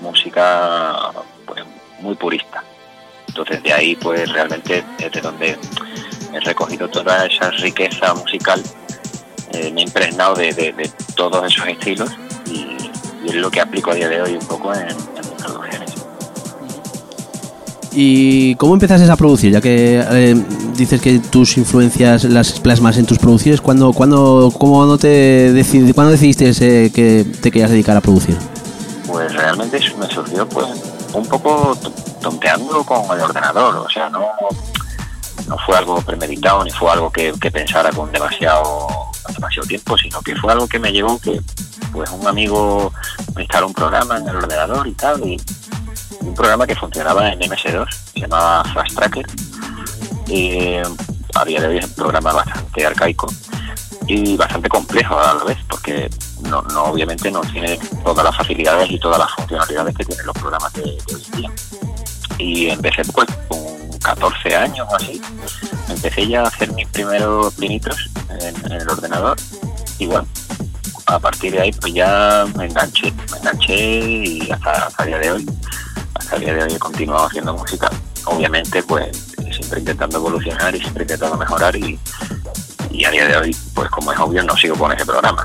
música 0.00 1.10
pues 1.46 1.62
muy 2.00 2.14
purista. 2.14 2.62
Entonces 3.28 3.62
de 3.62 3.72
ahí 3.72 3.96
pues 3.96 4.30
realmente 4.32 4.84
es 4.98 5.12
de 5.12 5.20
donde 5.20 5.58
he 6.32 6.40
recogido 6.40 6.88
toda 6.88 7.26
esa 7.26 7.50
riqueza 7.50 8.14
musical, 8.14 8.62
eh, 9.52 9.70
me 9.72 9.82
he 9.82 9.84
impregnado 9.84 10.34
de, 10.34 10.52
de- 10.54 10.72
de 10.72 10.90
todos 11.14 11.44
esos 11.52 11.66
estilos 11.68 12.10
y, 12.46 12.76
es 13.26 13.34
lo 13.36 13.50
que 13.50 13.60
aplico 13.60 13.90
a 13.92 13.94
día 13.94 14.08
de 14.08 14.20
hoy 14.20 14.32
un 14.32 14.46
poco 14.46 14.74
en, 14.74 14.88
en 14.88 14.96
mis 14.96 15.42
producciones. 15.44 15.81
¿Y 17.94 18.54
cómo 18.56 18.74
empezaste 18.74 19.10
a 19.10 19.16
producir? 19.16 19.52
Ya 19.52 19.60
que 19.60 20.02
eh, 20.10 20.34
dices 20.76 21.00
que 21.00 21.18
tus 21.18 21.58
influencias 21.58 22.24
las 22.24 22.58
plasmas 22.60 22.96
en 22.96 23.04
tus 23.04 23.18
producciones, 23.18 23.60
¿cuándo, 23.60 23.92
cuándo, 23.92 24.52
cómo 24.58 24.86
no 24.86 24.96
te 24.96 25.52
decidi- 25.52 25.92
¿cuándo 25.94 26.12
decidiste 26.12 26.50
eh, 26.60 26.90
que 26.90 27.24
te 27.42 27.50
querías 27.50 27.70
dedicar 27.70 27.96
a 27.96 28.00
producir? 28.00 28.36
Pues 29.06 29.32
realmente 29.34 29.78
me 29.98 30.06
surgió 30.06 30.48
pues 30.48 30.66
un 31.12 31.26
poco 31.26 31.76
tonteando 32.22 32.82
con 32.84 33.02
el 33.14 33.22
ordenador, 33.22 33.76
o 33.76 33.90
sea, 33.90 34.08
no, 34.08 34.24
no 35.46 35.56
fue 35.66 35.76
algo 35.76 36.00
premeditado 36.00 36.64
ni 36.64 36.70
fue 36.70 36.90
algo 36.90 37.10
que, 37.12 37.34
que 37.38 37.50
pensara 37.50 37.90
con 37.90 38.10
demasiado, 38.10 38.86
demasiado 39.34 39.68
tiempo, 39.68 39.98
sino 39.98 40.22
que 40.22 40.34
fue 40.36 40.50
algo 40.50 40.66
que 40.66 40.78
me 40.78 40.90
llevó 40.92 41.18
que 41.18 41.38
pues 41.92 42.08
un 42.10 42.26
amigo 42.26 42.90
me 43.36 43.42
instaló 43.42 43.66
un 43.66 43.74
programa 43.74 44.16
en 44.16 44.26
el 44.26 44.36
ordenador 44.36 44.86
y 44.88 44.92
tal, 44.92 45.20
y 45.26 45.36
un 46.22 46.34
programa 46.34 46.66
que 46.66 46.74
funcionaba 46.74 47.28
en 47.30 47.40
MS2, 47.40 47.86
se 48.14 48.20
llamaba 48.20 48.64
Fast 48.72 48.94
Tracker, 48.94 49.26
y 50.28 50.78
de 51.44 51.66
hoy 51.66 51.80
un 51.82 51.94
programa 51.94 52.32
bastante 52.32 52.86
arcaico 52.86 53.26
y 54.06 54.36
bastante 54.36 54.68
complejo 54.68 55.18
a 55.18 55.34
la 55.34 55.44
vez, 55.44 55.58
porque 55.68 56.08
no, 56.42 56.62
no 56.62 56.84
obviamente 56.84 57.30
no 57.30 57.40
tiene 57.40 57.78
todas 58.04 58.24
las 58.24 58.36
facilidades 58.36 58.90
y 58.90 58.98
todas 58.98 59.18
las 59.18 59.30
funcionalidades 59.32 59.96
que 59.96 60.04
tienen 60.04 60.26
los 60.26 60.36
programas 60.36 60.72
de, 60.74 60.82
de 60.82 61.14
hoy 61.14 61.22
en 61.24 61.40
día. 61.40 61.50
Y 62.38 62.68
empecé 62.70 63.04
pues 63.12 63.28
con 63.48 63.58
14 64.00 64.56
años 64.56 64.86
o 64.90 64.96
así, 64.96 65.20
empecé 65.88 66.26
ya 66.26 66.42
a 66.42 66.48
hacer 66.48 66.72
mis 66.72 66.88
primeros 66.88 67.54
pinitos 67.54 68.10
en, 68.40 68.66
en 68.66 68.72
el 68.72 68.88
ordenador 68.88 69.36
y 69.98 70.06
bueno, 70.06 70.26
a 71.06 71.18
partir 71.18 71.52
de 71.52 71.60
ahí 71.60 71.72
pues 71.72 71.94
ya 71.94 72.46
me 72.56 72.66
enganché, 72.66 73.12
me 73.30 73.38
enganché 73.38 74.00
y 74.00 74.50
hasta, 74.50 74.86
hasta 74.86 75.02
el 75.04 75.08
día 75.08 75.18
de 75.18 75.32
hoy, 75.32 75.46
hasta 76.14 76.36
el 76.36 76.42
día 76.42 76.54
de 76.54 76.62
hoy 76.64 76.72
he 76.74 76.78
continuado 76.78 77.26
haciendo 77.26 77.54
música. 77.54 77.90
Obviamente 78.24 78.82
pues 78.82 79.34
siempre 79.52 79.80
intentando 79.80 80.18
evolucionar 80.18 80.74
y 80.74 80.80
siempre 80.80 81.02
intentando 81.02 81.36
mejorar 81.36 81.76
y, 81.76 81.98
y 82.90 83.04
a 83.04 83.10
día 83.10 83.26
de 83.26 83.36
hoy, 83.36 83.56
pues 83.74 83.90
como 83.90 84.12
es 84.12 84.18
obvio, 84.18 84.42
no 84.42 84.56
sigo 84.56 84.76
con 84.76 84.92
ese 84.92 85.04
programa. 85.04 85.44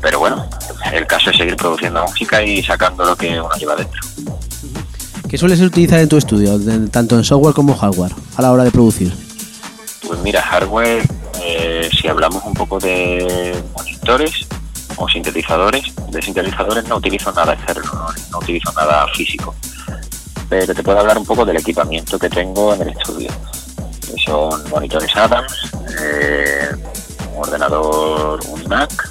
Pero 0.00 0.18
bueno, 0.18 0.48
el 0.92 1.06
caso 1.06 1.30
es 1.30 1.36
seguir 1.36 1.56
produciendo 1.56 2.02
música 2.04 2.42
y 2.42 2.62
sacando 2.62 3.04
lo 3.04 3.16
que 3.16 3.40
uno 3.40 3.50
lleva 3.58 3.76
dentro. 3.76 4.00
¿Qué 5.28 5.38
sueles 5.38 5.60
utilizar 5.60 6.00
en 6.00 6.08
tu 6.08 6.16
estudio, 6.16 6.58
tanto 6.90 7.16
en 7.16 7.24
software 7.24 7.54
como 7.54 7.76
hardware, 7.76 8.12
a 8.36 8.42
la 8.42 8.50
hora 8.50 8.64
de 8.64 8.70
producir? 8.72 9.29
Pues 10.10 10.22
mira, 10.22 10.42
hardware, 10.42 11.04
eh, 11.40 11.88
si 11.96 12.08
hablamos 12.08 12.42
un 12.44 12.52
poco 12.52 12.80
de 12.80 13.62
monitores 13.76 14.44
o 14.96 15.08
sintetizadores, 15.08 15.94
de 16.10 16.20
sintetizadores 16.20 16.82
no 16.88 16.96
utilizo 16.96 17.30
nada 17.30 17.52
externo, 17.52 18.08
no, 18.32 18.38
utilizo 18.38 18.72
nada 18.72 19.06
físico. 19.14 19.54
Pero 20.48 20.74
te 20.74 20.82
puedo 20.82 20.98
hablar 20.98 21.16
un 21.16 21.24
poco 21.24 21.44
del 21.44 21.58
equipamiento 21.58 22.18
que 22.18 22.28
tengo 22.28 22.74
en 22.74 22.82
el 22.82 22.88
estudio. 22.88 23.30
Son 24.26 24.68
monitores 24.68 25.14
Adams, 25.14 25.70
eh, 26.00 26.70
un 27.36 27.44
ordenador, 27.44 28.40
un 28.48 28.68
Mac 28.68 29.08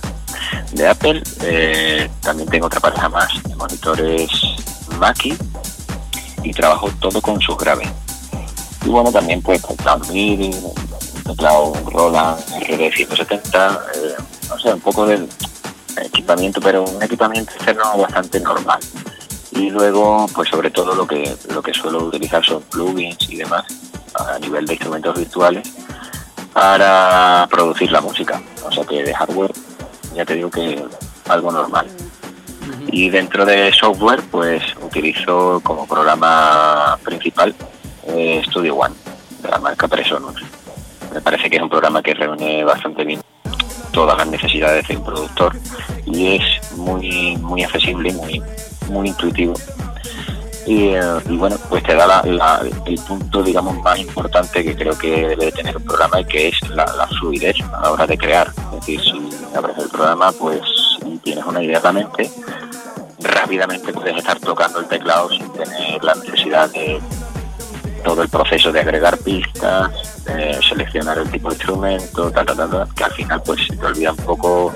de 0.74 0.86
Apple, 0.86 1.24
eh, 1.44 2.10
también 2.22 2.50
tengo 2.50 2.66
otra 2.66 2.82
pareja 2.82 3.08
más 3.08 3.42
de 3.42 3.56
monitores 3.56 4.30
Mackie 4.98 5.38
y 6.44 6.52
trabajo 6.52 6.92
todo 7.00 7.22
con 7.22 7.40
sus 7.40 7.58
graves. 7.58 7.88
Y 8.86 8.90
bueno, 8.90 9.12
también 9.12 9.42
pues 9.42 9.62
teclado 9.62 10.06
MIDI, 10.12 10.52
teclado 11.26 11.74
Roland 11.92 12.40
RD170, 12.62 13.80
eh, 13.96 14.16
no 14.50 14.60
sé, 14.60 14.74
un 14.74 14.80
poco 14.80 15.06
de 15.06 15.28
equipamiento, 16.02 16.62
pero 16.62 16.84
un 16.84 17.04
equipamiento 17.04 17.52
externo 17.54 17.98
bastante 17.98 18.40
normal. 18.40 18.80
Y 19.52 19.70
luego, 19.70 20.28
pues 20.34 20.50
sobre 20.50 20.72
todo 20.72 20.96
lo 20.96 21.06
que 21.06 21.36
lo 21.50 21.62
que 21.62 21.74
suelo 21.74 22.06
utilizar 22.06 22.46
son 22.46 22.62
plugins 22.64 23.30
y 23.30 23.38
demás 23.38 23.66
a 24.16 24.40
nivel 24.40 24.66
de 24.66 24.74
instrumentos 24.74 25.18
virtuales 25.18 25.74
para 26.54 27.48
producir 27.50 27.92
la 27.92 28.02
música. 28.02 28.42
O 28.66 28.72
sea 28.72 28.86
que 28.86 29.04
de 29.04 29.14
hardware, 29.14 29.54
ya 30.16 30.26
te 30.26 30.36
digo 30.36 30.50
que 30.50 30.84
algo 31.28 31.52
normal. 31.52 31.88
Y 32.92 33.10
dentro 33.10 33.46
de 33.46 33.72
software, 33.74 34.22
pues 34.30 34.64
utilizo 34.82 35.60
como 35.64 35.88
programa 35.88 36.98
principal 37.04 37.56
eh, 38.08 38.42
Studio 38.46 38.76
One, 38.76 38.96
de 39.42 39.50
la 39.50 39.60
marca 39.60 39.88
Presonus. 39.88 40.42
Me 41.14 41.22
parece 41.22 41.50
que 41.50 41.58
es 41.58 41.62
un 41.62 41.70
programa 41.70 42.02
que 42.04 42.14
reúne 42.14 42.64
bastante 42.64 43.04
bien 43.04 43.22
todas 43.92 44.18
las 44.18 44.28
necesidades 44.28 44.88
de 44.88 44.98
un 44.98 45.04
productor 45.04 45.56
y 46.06 46.36
es 46.36 46.74
muy 46.78 47.36
muy 47.38 47.64
accesible 47.64 48.10
y 48.10 48.14
muy, 48.14 48.44
muy 48.90 49.08
intuitivo. 49.10 49.54
Y, 50.68 50.90
eh, 50.90 51.02
bueno, 51.30 51.58
pues 51.68 51.82
te 51.84 51.96
da 51.96 52.06
la- 52.06 52.62
el 52.86 53.00
punto, 53.08 53.42
digamos, 53.42 53.76
más 53.82 53.98
importante 53.98 54.64
que 54.64 54.76
creo 54.76 54.96
que 54.96 55.28
debe 55.30 55.46
de 55.46 55.52
tener 55.52 55.76
un 55.76 55.84
programa 55.84 56.22
y 56.22 56.26
que 56.26 56.50
es 56.50 56.70
la, 56.70 56.86
fluidez 57.20 57.56
a 57.74 57.82
la 57.82 57.92
hora 57.92 58.06
de 58.06 58.16
crear. 58.18 58.52
Es 58.74 58.80
decir, 58.86 59.02
si 59.02 59.56
abres 59.56 59.78
el 59.80 59.90
programa, 59.90 60.32
pues 60.34 60.62
tienes 61.24 61.44
una 61.46 61.64
idea 61.64 61.78
en 61.78 61.84
la 61.84 61.92
mente, 61.92 62.30
rápidamente 63.22 63.92
puedes 63.94 64.16
estar 64.18 64.40
tocando 64.40 64.80
el 64.80 64.86
teclado 64.88 65.30
sin 65.30 65.52
tener 65.54 66.04
la 66.04 66.14
necesidad 66.16 66.70
de, 66.72 67.00
todo 68.00 68.24
el 68.24 68.30
proceso 68.30 68.72
de 68.72 68.80
agregar 68.80 69.18
pistas, 69.18 70.24
de 70.26 70.60
seleccionar 70.68 71.18
el 71.18 71.30
tipo 71.30 71.50
de 71.50 71.56
instrumento, 71.56 72.32
ta, 72.32 72.46
ta, 72.46 72.56
ta, 72.56 72.88
que 72.96 73.04
al 73.04 73.12
final 73.12 73.42
pues 73.46 73.66
se 73.68 73.76
te 73.76 73.86
olvida 73.86 74.12
un 74.12 74.18
poco 74.18 74.74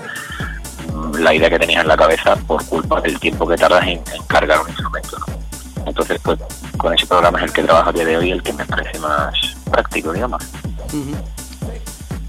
mm, 0.94 1.16
la 1.18 1.34
idea 1.34 1.50
que 1.50 1.60
tenías 1.60 1.82
en 1.82 1.88
la 1.88 1.98
cabeza 1.98 2.36
por 2.36 2.66
culpa 2.66 3.02
del 3.02 3.20
tiempo 3.20 3.48
que 3.48 3.56
tardas 3.56 3.84
en, 3.84 4.02
en 4.14 4.24
cargar 4.28 4.62
un 4.62 4.70
instrumento. 4.70 5.18
¿no? 5.20 5.44
Entonces, 5.86 6.20
pues 6.24 6.40
con 6.78 6.94
ese 6.94 7.06
programa 7.06 7.40
es 7.40 7.46
el 7.46 7.54
que 7.54 7.64
trabajo 7.64 7.90
a 7.90 7.94
día 7.94 8.06
de 8.06 8.18
hoy, 8.18 8.32
el 8.32 8.42
que 8.42 8.54
me 8.54 8.66
parece 8.66 8.98
más 9.00 9.34
práctico, 9.70 10.14
digamos. 10.14 10.44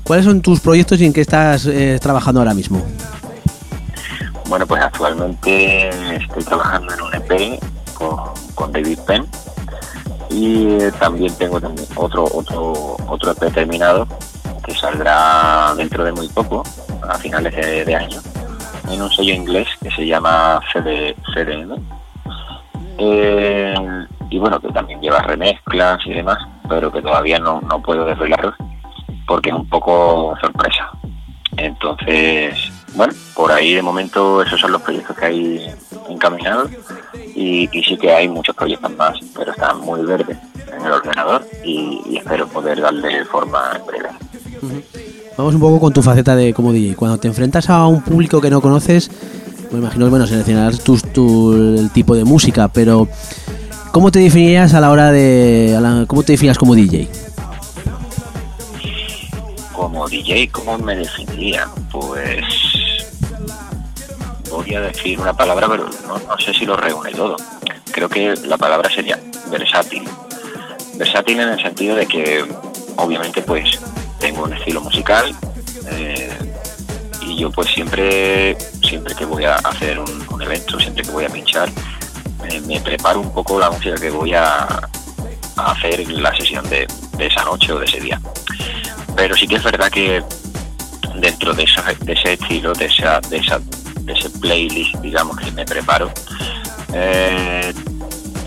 ¿Cuáles 0.02 0.24
son 0.24 0.40
tus 0.42 0.60
proyectos 0.60 1.00
y 1.00 1.06
en 1.06 1.12
qué 1.12 1.20
estás 1.20 1.66
eh, 1.66 1.98
trabajando 2.00 2.40
ahora 2.40 2.54
mismo? 2.54 2.84
Bueno, 4.48 4.66
pues 4.66 4.82
actualmente 4.82 5.88
estoy 6.16 6.44
trabajando 6.44 6.92
en 6.92 7.00
un 7.00 7.14
EP 7.14 7.60
con, 7.94 8.18
con 8.54 8.72
David 8.72 8.98
Penn 9.06 9.26
y 10.34 10.66
eh, 10.66 10.92
también 10.98 11.32
tengo 11.36 11.60
otro 11.96 12.24
otro 12.24 12.96
otro 13.06 13.30
EP 13.30 13.70
que 14.64 14.74
saldrá 14.74 15.74
dentro 15.76 16.04
de 16.04 16.12
muy 16.12 16.28
poco, 16.28 16.62
a 17.08 17.14
finales 17.18 17.54
de, 17.54 17.94
año, 17.94 18.18
en 18.90 19.02
un 19.02 19.10
sello 19.10 19.34
inglés 19.34 19.68
que 19.82 19.90
se 19.90 20.06
llama 20.06 20.60
CD. 20.72 21.14
Eh, 22.96 23.74
y 24.30 24.38
bueno, 24.38 24.58
que 24.58 24.68
también 24.68 25.00
lleva 25.00 25.20
remezclas 25.20 25.98
y 26.06 26.14
demás, 26.14 26.38
pero 26.68 26.90
que 26.90 27.02
todavía 27.02 27.38
no, 27.38 27.60
no 27.60 27.82
puedo 27.82 28.04
desvelarlos 28.06 28.54
porque 29.26 29.50
es 29.50 29.56
un 29.56 29.68
poco 29.68 30.34
sorpresa. 30.40 30.90
Entonces, 31.56 32.54
bueno, 32.94 33.12
por 33.34 33.50
ahí 33.52 33.74
de 33.74 33.82
momento 33.82 34.42
esos 34.42 34.60
son 34.60 34.72
los 34.72 34.82
proyectos 34.82 35.16
que 35.16 35.24
hay 35.24 35.66
encaminados 36.08 36.70
y, 37.34 37.68
y 37.72 37.82
sí 37.82 37.96
que 37.96 38.12
hay 38.12 38.28
muchos 38.28 38.54
proyectos 38.54 38.94
más, 38.96 39.16
pero 39.36 39.50
están 39.52 39.80
muy 39.80 40.02
verdes 40.04 40.36
en 40.76 40.84
el 40.86 40.92
ordenador 40.92 41.46
y, 41.64 42.16
espero 42.16 42.46
poder 42.48 42.80
darle 42.80 43.24
forma 43.26 43.72
en 43.78 43.86
breve. 43.86 44.08
Vamos 45.36 45.54
un 45.54 45.60
poco 45.60 45.80
con 45.80 45.92
tu 45.92 46.02
faceta 46.02 46.36
de 46.36 46.54
como 46.54 46.72
DJ. 46.72 46.94
Cuando 46.94 47.18
te 47.18 47.28
enfrentas 47.28 47.68
a 47.68 47.86
un 47.86 48.02
público 48.02 48.40
que 48.40 48.50
no 48.50 48.60
conoces, 48.60 49.10
me 49.72 49.78
imagino 49.78 50.08
bueno, 50.08 50.26
seleccionarás 50.26 50.80
tus- 50.80 51.02
tu, 51.12 51.52
el 51.52 51.90
tipo 51.90 52.14
de 52.14 52.24
música, 52.24 52.68
pero 52.68 53.08
¿cómo 53.90 54.10
te 54.12 54.20
definirías 54.20 54.74
a 54.74 54.80
la 54.80 54.90
hora 54.90 55.10
de... 55.10 55.76
a 55.76 56.06
¿Cómo 56.06 56.22
te 56.22 56.32
definirías 56.32 56.58
como 56.58 56.74
DJ? 56.76 57.08
Como 59.94 60.08
DJ, 60.08 60.48
¿cómo 60.48 60.76
me 60.76 60.96
definiría? 60.96 61.68
Pues 61.92 62.44
voy 64.50 64.74
a 64.74 64.80
decir 64.80 65.20
una 65.20 65.32
palabra, 65.32 65.68
pero 65.68 65.88
no, 66.08 66.36
sé 66.36 66.52
si 66.52 66.66
lo 66.66 66.76
reúne 66.76 67.12
todo. 67.12 67.36
Creo 67.92 68.08
que 68.08 68.34
la 68.44 68.56
palabra 68.56 68.90
sería 68.90 69.20
versátil. 69.52 70.02
Versátil 70.96 71.38
en 71.38 71.50
el 71.50 71.62
sentido 71.62 71.94
de 71.94 72.06
que, 72.08 72.44
obviamente, 72.96 73.40
pues 73.42 73.78
tengo 74.18 74.42
un 74.42 74.54
estilo 74.54 74.80
musical 74.80 75.32
eh, 75.92 76.28
y 77.20 77.36
yo 77.36 77.52
pues 77.52 77.68
siempre, 77.68 78.58
siempre 78.82 79.14
que 79.14 79.24
voy 79.24 79.44
a 79.44 79.54
hacer 79.54 80.00
un, 80.00 80.42
evento, 80.42 80.80
siempre 80.80 81.04
que 81.04 81.10
voy 81.12 81.24
a 81.24 81.28
pinchar, 81.28 81.70
me 82.66 82.80
preparo 82.80 83.20
un 83.20 83.32
poco 83.32 83.60
la 83.60 83.70
música 83.70 83.94
que 83.94 84.10
voy 84.10 84.34
a, 84.34 84.66
hacer 85.54 86.00
en 86.00 86.20
la 86.20 86.36
sesión 86.36 86.68
de 86.68 86.88
esa 87.16 87.44
noche 87.44 87.72
o 87.72 87.78
de 87.78 87.84
ese 87.84 88.00
día 88.00 88.20
pero 89.16 89.36
sí 89.36 89.46
que 89.46 89.56
es 89.56 89.62
verdad 89.62 89.90
que 89.90 90.22
dentro 91.16 91.52
de, 91.54 91.62
esa- 91.64 91.94
de 92.00 92.12
ese 92.12 92.32
estilo, 92.34 92.72
de, 92.72 92.86
esa, 92.86 93.20
de, 93.20 93.38
esa, 93.38 93.58
de 94.00 94.12
ese 94.12 94.30
playlist, 94.30 94.94
digamos, 94.96 95.36
que 95.38 95.50
me 95.52 95.64
preparo, 95.64 96.10
eh, 96.92 97.72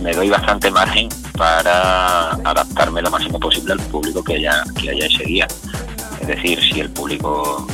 me 0.02 0.14
doy 0.14 0.30
bastante 0.30 0.70
margen 0.72 1.10
para 1.38 2.32
adaptarme 2.32 3.02
lo 3.02 3.10
máximo 3.12 3.40
posible 3.40 3.74
al 3.74 3.80
público 3.80 4.24
que 4.24 4.36
haya, 4.36 4.64
que 4.80 4.90
haya 4.90 5.06
ese 5.06 5.24
día. 5.24 5.48
Es 6.22 6.28
decir, 6.28 6.60
si 6.62 6.80
el 6.80 6.90
público 6.90 7.66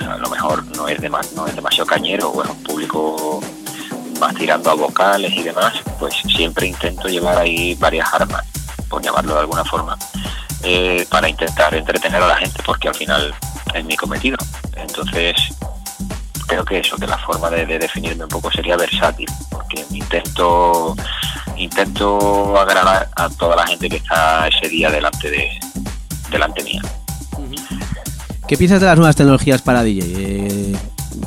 a 0.00 0.16
lo 0.16 0.28
mejor 0.30 0.64
no 0.76 0.88
es, 0.88 0.98
dema- 1.00 1.26
no 1.36 1.46
es 1.46 1.54
demasiado 1.54 1.86
cañero 1.86 2.28
o 2.30 2.42
es 2.42 2.50
un 2.50 2.62
público 2.62 3.40
más 4.18 4.34
tirando 4.34 4.70
a 4.70 4.74
vocales 4.74 5.32
y 5.34 5.42
demás, 5.42 5.74
pues 5.98 6.14
siempre 6.34 6.66
intento 6.66 7.08
llevar 7.08 7.38
ahí 7.38 7.74
varias 7.76 8.12
armas, 8.12 8.42
por 8.88 9.02
llamarlo 9.02 9.34
de 9.34 9.40
alguna 9.40 9.64
forma, 9.64 9.96
eh, 10.62 11.06
para 11.10 11.28
intentar 11.28 11.74
entretener 11.74 12.22
a 12.22 12.28
la 12.28 12.36
gente, 12.36 12.62
porque 12.64 12.88
al 12.88 12.94
final 12.94 13.34
es 13.74 13.84
mi 13.84 13.96
cometido. 13.96 14.36
Entonces, 14.76 15.34
creo 16.46 16.64
que 16.64 16.80
eso, 16.80 16.96
que 16.96 17.06
la 17.06 17.18
forma 17.18 17.50
de, 17.50 17.66
de 17.66 17.78
definirme 17.78 18.24
un 18.24 18.30
poco 18.30 18.50
sería 18.50 18.76
versátil, 18.76 19.28
porque 19.50 19.84
intento 19.90 20.96
intento 21.56 22.58
agradar 22.58 23.08
a 23.16 23.28
toda 23.28 23.56
la 23.56 23.66
gente 23.66 23.88
que 23.88 23.96
está 23.96 24.48
ese 24.48 24.68
día 24.68 24.90
delante 24.90 25.30
de 25.30 25.48
delante 26.30 26.64
mía. 26.64 26.82
¿Qué 28.48 28.56
piensas 28.56 28.80
de 28.80 28.86
las 28.86 28.96
nuevas 28.96 29.14
tecnologías 29.14 29.62
para 29.62 29.82
DJ? 29.82 30.02
Eh, 30.04 30.76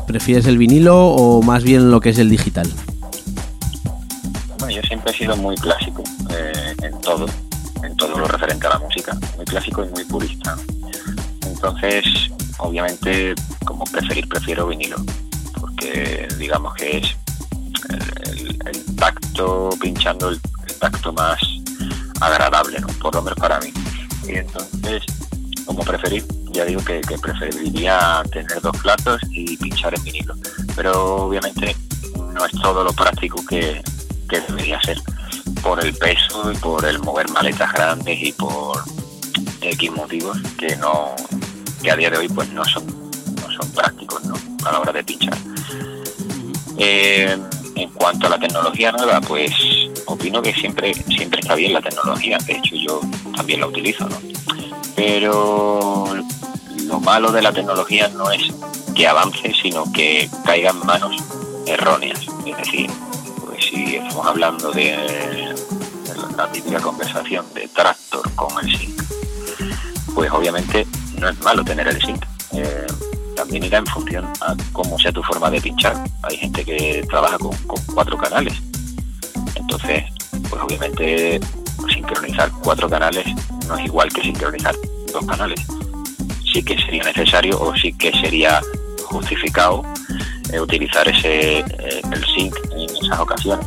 ¿Prefieres 0.08 0.46
el 0.46 0.58
vinilo 0.58 1.08
o 1.08 1.42
más 1.42 1.64
bien 1.64 1.92
lo 1.92 2.02
que 2.02 2.10
es 2.10 2.18
el 2.18 2.30
digital? 2.30 2.70
Bueno, 4.60 4.76
yo 4.76 4.82
siempre 4.82 5.12
he 5.12 5.18
sido 5.18 5.36
muy 5.38 5.56
clásico 5.56 6.04
eh, 6.32 6.76
en 6.82 7.00
todo, 7.02 7.26
en 7.84 7.96
todo 7.98 8.18
lo 8.18 8.28
referente 8.28 8.66
a 8.68 8.72
la 8.72 8.80
música, 8.80 9.18
muy 9.36 9.46
clásico 9.46 9.84
y 9.86 9.90
muy 9.90 10.04
purista. 10.06 10.58
Entonces, 11.46 12.06
obviamente, 12.58 13.36
como 13.66 13.84
preferir, 13.86 14.28
prefiero 14.28 14.68
vinilo, 14.68 14.98
porque 15.60 16.28
digamos 16.38 16.74
que 16.76 16.98
es 16.98 17.16
el, 17.90 18.96
tacto, 18.96 19.70
pinchando 19.80 20.30
el, 20.30 20.42
tacto 20.80 21.14
más 21.14 21.40
agradable, 22.20 22.80
¿no? 22.80 22.88
por 23.02 23.14
lo 23.16 23.22
menos 23.22 23.40
para 23.40 23.60
mí. 23.60 23.72
Y 24.28 24.36
entonces, 24.36 25.04
como 25.66 25.84
preferir, 25.84 26.26
ya 26.52 26.66
digo 26.66 26.84
que, 26.84 27.02
preferiría 27.22 28.24
tener 28.32 28.62
dos 28.62 28.76
platos 28.78 29.22
y 29.30 29.58
pinchar 29.58 29.94
en 29.96 30.04
vinilo. 30.04 30.36
Pero 30.76 31.26
obviamente 31.26 31.76
no 32.34 32.46
es 32.46 32.52
todo 32.62 32.84
lo 32.84 32.94
práctico 32.94 33.44
que 33.46 33.82
debería 34.30 34.82
ser 34.82 34.98
por 35.62 35.84
el 35.84 35.94
peso 35.96 36.52
y 36.52 36.58
por 36.58 36.86
el 36.86 37.00
mover 37.00 37.30
maletas 37.30 37.72
grandes 37.74 38.22
y 38.22 38.32
por 38.34 38.84
X 39.62 39.92
motivos 39.92 40.38
que 40.58 40.76
no 40.78 41.16
que 41.82 41.92
a 41.92 41.96
día 41.96 42.10
de 42.10 42.18
hoy 42.18 42.30
pues 42.30 42.50
no 42.50 42.64
son 42.66 42.86
no 42.88 43.52
son 43.52 43.72
prácticos 43.72 44.24
¿no? 44.26 44.36
a 44.66 44.72
la 44.72 44.80
hora 44.80 44.92
de 44.92 45.04
pinchar. 45.04 45.38
Eh, 46.78 47.38
en 47.76 47.90
cuanto 47.92 48.28
a 48.28 48.30
la 48.30 48.40
tecnología 48.40 48.92
nueva, 48.92 49.20
pues 49.22 49.52
opino 50.06 50.42
que 50.42 50.54
siempre 50.54 50.94
siempre 50.94 51.40
está 51.40 51.56
bien 51.56 51.74
la 51.74 51.82
tecnología. 51.82 52.38
De 52.46 52.54
hecho, 52.54 52.76
yo 52.76 53.02
también 53.36 53.60
la 53.62 53.68
utilizo, 53.68 54.08
¿no? 54.08 54.18
Pero 54.96 56.06
lo 56.86 57.00
malo 57.00 57.32
de 57.32 57.42
la 57.42 57.52
tecnología 57.52 58.08
no 58.10 58.30
es 58.32 58.44
que 58.96 59.08
avance, 59.08 59.54
sino 59.62 59.92
que 59.92 60.30
caiga 60.46 60.72
en 60.72 60.86
manos 60.86 61.16
erróneas. 61.66 62.20
Es 62.46 62.58
decir, 62.58 62.90
si 63.64 63.96
estamos 63.96 64.26
hablando 64.28 64.72
de, 64.72 65.56
la 66.38 66.52
típica 66.52 66.80
conversación 66.80 67.46
de 67.54 67.68
tractor 67.70 68.30
con 68.36 68.66
el 68.66 68.78
sync, 68.78 69.02
pues 70.14 70.32
obviamente 70.32 70.86
no 71.20 71.30
es 71.30 71.40
malo 71.42 71.64
tener 71.64 71.88
el 71.88 72.02
sync. 72.02 72.26
Eh, 72.54 72.88
también 73.36 73.64
irá 73.64 73.80
en 73.80 73.86
función 73.88 74.26
a 74.42 74.56
cómo 74.72 74.98
sea 75.00 75.12
tu 75.12 75.24
forma 75.24 75.50
de 75.50 75.62
pinchar. 75.62 75.96
Hay 76.24 76.38
gente 76.38 76.66
que 76.66 77.06
trabaja 77.10 77.38
con, 77.38 77.56
con 77.66 77.82
cuatro 77.94 78.18
canales. 78.18 78.54
Entonces, 79.56 80.04
pues 80.50 80.62
obviamente 80.62 81.40
sincronizar 81.94 82.52
cuatro 82.64 82.90
canales 82.90 83.26
no 83.68 83.78
es 83.78 83.86
igual 83.86 84.12
que 84.12 84.22
sincronizar 84.22 84.76
dos 85.12 85.26
canales. 85.26 85.60
Sí 86.52 86.64
que 86.64 86.78
sería 86.78 87.04
necesario 87.04 87.60
o 87.60 87.76
sí 87.76 87.94
que 87.94 88.12
sería 88.12 88.62
justificado 89.06 89.84
eh, 90.52 90.60
utilizar 90.60 91.08
ese 91.08 91.60
eh, 91.60 92.02
el 92.12 92.26
sync 92.26 92.56
en 92.72 92.90
esas 92.90 93.20
ocasiones. 93.20 93.66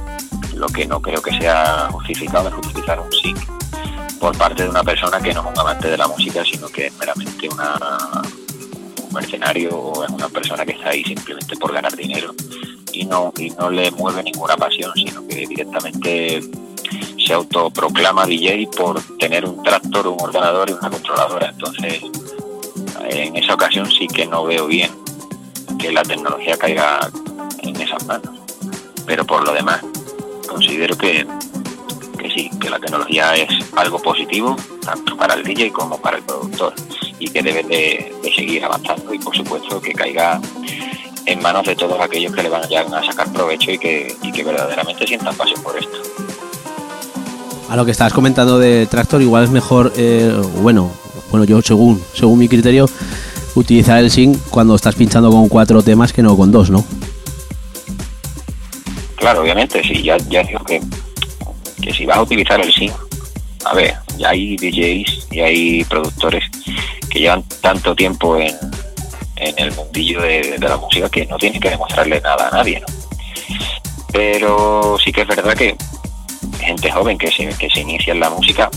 Lo 0.55 0.67
que 0.69 0.87
no 0.87 1.01
creo 1.01 1.21
que 1.21 1.37
sea 1.39 1.89
justificado 1.91 2.49
es 2.49 2.55
utilizar 2.55 3.01
un 3.01 3.13
sync 3.13 3.39
por 4.19 4.37
parte 4.37 4.65
de 4.65 4.71
una 4.71 4.83
persona 4.83 5.21
que 5.21 5.33
no 5.35 5.41
es 5.41 5.47
un 5.47 5.59
amante 5.59 5.89
de 5.89 5.97
la 5.97 6.09
música, 6.09 6.45
sino 6.45 6.69
que 6.69 6.87
es 6.87 6.93
meramente 6.99 7.49
una, 7.49 8.23
un 9.03 9.13
mercenario 9.13 9.77
o 9.77 10.05
es 10.05 10.11
una 10.11 10.29
persona 10.29 10.65
que 10.65 10.73
está 10.73 10.91
ahí 10.91 11.05
simplemente 11.05 11.57
por 11.57 11.73
ganar 11.73 11.95
dinero 11.95 12.35
y 12.93 13.05
no, 13.05 13.33
y 13.37 13.51
no 13.51 13.71
le 13.71 13.91
mueve 13.91 14.23
ninguna 14.23 14.57
pasión, 14.57 14.91
sino 14.95 15.27
que 15.29 15.47
directamente 15.47 16.41
se 17.25 17.33
autoproclama 17.33 18.27
DJ 18.27 18.69
por 18.77 19.01
tener 19.19 19.45
un 19.45 19.63
tractor, 19.63 20.07
un 20.07 20.21
ordenador 20.21 20.71
y 20.71 20.73
una 20.73 20.89
controladora. 20.91 21.51
Entonces, 21.51 22.01
en 23.09 23.37
esa 23.37 23.55
ocasión 23.55 23.91
sí 23.91 24.07
que 24.07 24.27
no 24.27 24.45
veo 24.45 24.67
bien 24.67 25.06
que 25.79 25.93
la 25.93 26.03
tecnología 26.03 26.57
caiga 26.57 27.09
en 27.59 27.81
esas 27.81 28.05
manos. 28.07 28.31
Pero 29.07 29.25
por 29.25 29.45
lo 29.45 29.53
demás, 29.53 29.81
considero 30.49 30.97
que, 30.97 31.27
que 32.19 32.31
sí, 32.31 32.51
que 32.61 32.71
la 32.71 32.79
tecnología 32.79 33.35
es 33.37 33.49
algo 33.77 33.99
positivo, 33.99 34.57
tanto 34.85 35.17
para 35.17 35.35
el 35.35 35.45
DJ 35.45 35.71
como 35.73 36.01
para 36.01 36.19
el 36.19 36.25
productor, 36.25 36.75
y 37.19 37.29
que 37.29 37.43
debe 37.43 37.63
de, 37.63 38.15
seguir 38.35 38.65
avanzando 38.65 39.15
y 39.15 39.19
por 39.19 39.37
supuesto 39.37 39.81
que 39.81 39.93
caiga 39.93 40.41
en 41.25 41.43
manos 41.43 41.65
de 41.65 41.75
todos 41.75 41.99
aquellos 42.01 42.33
que 42.33 42.43
le 42.43 42.49
vayan 42.49 42.93
a 42.93 43.05
sacar 43.05 43.33
provecho 43.33 43.71
y 43.71 43.79
que, 43.79 44.15
y 44.23 44.33
que 44.33 44.45
verdaderamente 44.45 45.07
sientan 45.07 45.35
pasión 45.37 45.63
por 45.63 45.77
esto. 45.77 45.97
A 47.69 47.75
lo 47.75 47.85
que 47.85 47.91
estabas 47.91 48.13
comentando 48.13 48.59
de 48.59 48.87
tractor, 48.87 49.21
igual 49.23 49.45
es 49.45 49.51
mejor, 49.51 49.93
eh, 49.97 50.33
bueno, 50.61 50.93
bueno, 51.31 51.45
yo 51.45 51.61
según, 51.63 52.03
según 52.15 52.39
mi 52.39 52.49
criterio, 52.49 52.89
utilizar 53.57 53.99
el 53.99 54.11
sync 54.11 54.39
cuando 54.51 54.77
estás 54.77 54.95
pinchando 54.95 55.31
con 55.31 55.49
cuatro 55.49 55.83
temas 55.83 56.13
que 56.13 56.23
no 56.23 56.37
con 56.37 56.53
dos, 56.53 56.71
¿no? 56.71 56.85
Claro, 59.17 59.43
obviamente, 59.43 59.83
sí, 59.83 60.03
ya, 60.03 60.17
ya 60.29 60.43
digo 60.45 60.63
que, 60.65 60.81
que 61.83 61.93
si 61.93 62.07
vas 62.07 62.19
a 62.19 62.23
utilizar 62.23 62.61
el 62.61 62.73
sync, 62.73 62.93
a 63.65 63.75
ver, 63.75 63.95
ya 64.19 64.31
hay 64.31 64.57
DJs 64.57 65.29
y 65.33 65.41
hay 65.41 65.85
productores 65.85 66.45
que 67.11 67.21
llevan 67.21 67.43
tanto 67.61 67.95
tiempo 67.97 68.37
en, 68.39 68.55
el 69.37 69.73
mundillo 69.73 70.23
de, 70.23 70.57
de 70.59 70.69
la 70.69 70.77
música 70.77 71.09
que 71.11 71.27
no 71.27 71.37
tienen 71.37 71.61
que 71.61 71.71
demostrarle 71.71 72.21
nada 72.21 72.49
a 72.49 72.51
nadie, 72.53 72.81
¿no? 72.81 72.87
Pero 74.13 74.97
sí 75.03 75.13
que 75.13 75.23
es 75.23 75.27
verdad 75.27 75.55
que 75.55 75.77
gente 76.59 76.91
joven 76.91 77.19
que 77.19 77.31
se, 77.31 77.49
que 77.49 77.69
se 77.69 77.81
inicia 77.81 78.13
en 78.13 78.21
la 78.21 78.31
música, 78.31 78.71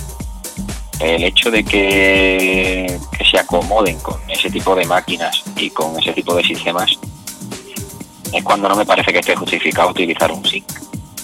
el 1.00 1.24
hecho 1.24 1.50
de 1.50 1.64
que, 1.64 3.00
se 3.30 3.38
acomoden 3.38 4.00
con 4.00 4.18
ese 4.28 4.50
tipo 4.50 4.76
de 4.76 4.86
máquinas 4.86 5.44
y 5.56 5.70
con 5.70 5.98
ese 6.00 6.14
tipo 6.14 6.34
de 6.34 6.44
sistemas 6.44 6.98
es 8.34 8.44
cuando 8.44 8.68
no 8.68 8.76
me 8.76 8.86
parece 8.86 9.14
que 9.14 9.20
esté 9.20 9.36
justificado 9.36 9.90
utilizar 9.90 10.32
un 10.32 10.44
sync. 10.44 10.66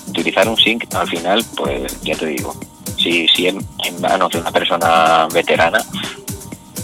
Utilizar 0.07 0.47
un 0.47 0.55
sync 0.55 0.93
al 0.93 1.07
final, 1.07 1.43
pues 1.55 2.01
ya 2.01 2.15
te 2.15 2.27
digo, 2.27 2.55
si, 2.97 3.27
si 3.27 3.47
en, 3.47 3.65
manos 3.99 4.31
de 4.31 4.39
una 4.39 4.51
persona 4.51 5.27
veterana, 5.33 5.83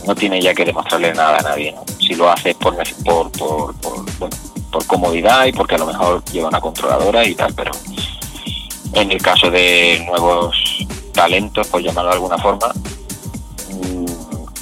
no 0.07 0.15
tiene 0.15 0.41
ya 0.41 0.55
que 0.55 0.65
demostrarle 0.65 1.13
nada 1.13 1.38
a 1.38 1.41
nadie. 1.41 1.76
Si 1.99 2.15
lo 2.15 2.31
hace 2.31 2.55
por, 2.55 2.76
por, 3.03 3.31
por, 3.31 3.76
por, 3.76 4.05
bueno, 4.18 4.35
por 4.72 4.85
comodidad 4.88 5.45
y 5.45 5.51
porque 5.51 5.76
a 5.76 5.80
lo 5.80 5.85
mejor 5.85 6.23
lleva 6.26 6.47
una 6.47 6.61
controladora 6.61 7.26
y 7.26 7.35
tal, 7.35 7.53
pero 7.53 7.72
en 8.93 9.11
el 9.11 9.22
caso 9.22 9.51
de 9.51 10.03
nuevos 10.07 10.55
talentos, 11.12 11.68
por 11.68 11.82
llamarlo 11.82 12.10
de 12.10 12.16
alguna 12.16 12.38
forma, 12.38 12.68
mm, 13.70 14.06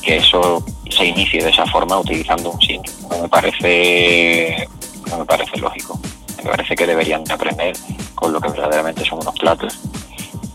que 0.02 0.18
eso 0.18 0.64
se 0.90 1.06
inicie 1.06 1.44
de 1.44 1.50
esa 1.50 1.66
forma 1.66 2.00
utilizando 2.00 2.52
un 2.52 2.62
sync. 2.62 2.88
No 3.10 3.22
me 3.22 3.30
parece, 3.30 4.68
no 5.10 5.20
me 5.20 5.26
parece 5.26 5.58
lógico. 5.58 6.00
Me 6.38 6.50
parece 6.50 6.76
que 6.76 6.88
deberían 6.88 7.24
de 7.24 7.34
aprender 7.34 7.76
con 8.16 8.32
lo 8.32 8.40
que 8.40 8.50
verdaderamente 8.50 9.04
son 9.06 9.20
unos 9.20 9.36
platos 9.38 9.78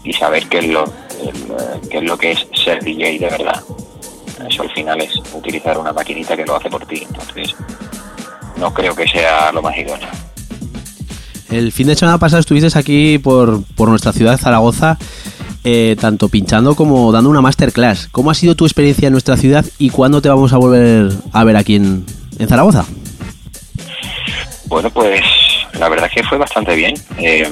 y 0.03 0.13
saber 0.13 0.49
qué 0.49 0.59
es 0.59 0.69
lo, 0.69 0.85
el, 0.85 1.89
qué 1.89 1.99
es 1.99 2.05
lo 2.05 2.17
que 2.17 2.33
es 2.33 2.47
ser 2.53 2.83
DJ 2.83 3.19
de 3.19 3.29
verdad. 3.29 3.63
Eso 4.49 4.63
al 4.63 4.71
final 4.71 5.01
es 5.01 5.15
utilizar 5.33 5.79
una 5.79 5.93
maquinita 5.93 6.37
que 6.37 6.45
lo 6.45 6.57
hace 6.57 6.69
por 6.69 6.85
ti. 6.87 7.07
Entonces, 7.09 7.55
no 8.57 8.73
creo 8.73 8.95
que 8.95 9.09
sea 9.09 9.53
lo 9.53 9.63
más 9.63 9.77
idóneo. 9.77 10.09
El 11.51 11.73
fin 11.73 11.87
de 11.87 11.95
semana 11.95 12.19
pasado 12.19 12.41
estuviste 12.41 12.77
aquí 12.79 13.19
por, 13.19 13.63
por 13.75 13.89
nuestra 13.89 14.13
ciudad, 14.13 14.39
Zaragoza, 14.39 14.99
eh, 15.65 15.97
tanto 16.01 16.29
pinchando 16.29 16.77
como 16.77 17.11
dando 17.11 17.31
una 17.31 17.41
masterclass. 17.41 18.09
¿Cómo 18.13 18.31
ha 18.31 18.35
sido 18.35 18.55
tu 18.55 18.67
experiencia 18.67 19.07
en 19.07 19.13
nuestra 19.13 19.37
ciudad 19.37 19.65
y 19.79 19.91
cuándo 19.91 20.21
te 20.23 20.29
vamos 20.29 20.53
a 20.53 20.59
volver 20.59 21.11
a 21.33 21.45
ver 21.45 21.57
aquí 21.57 21.77
en, 21.77 22.05
en 22.39 22.49
Zaragoza? 22.49 22.85
Bueno, 24.67 24.91
pues 24.91 25.23
la 25.79 25.89
verdad 25.89 26.07
es 26.07 26.15
que 26.15 26.29
fue 26.29 26.39
bastante 26.39 26.75
bien. 26.75 26.95
Eh, 27.19 27.51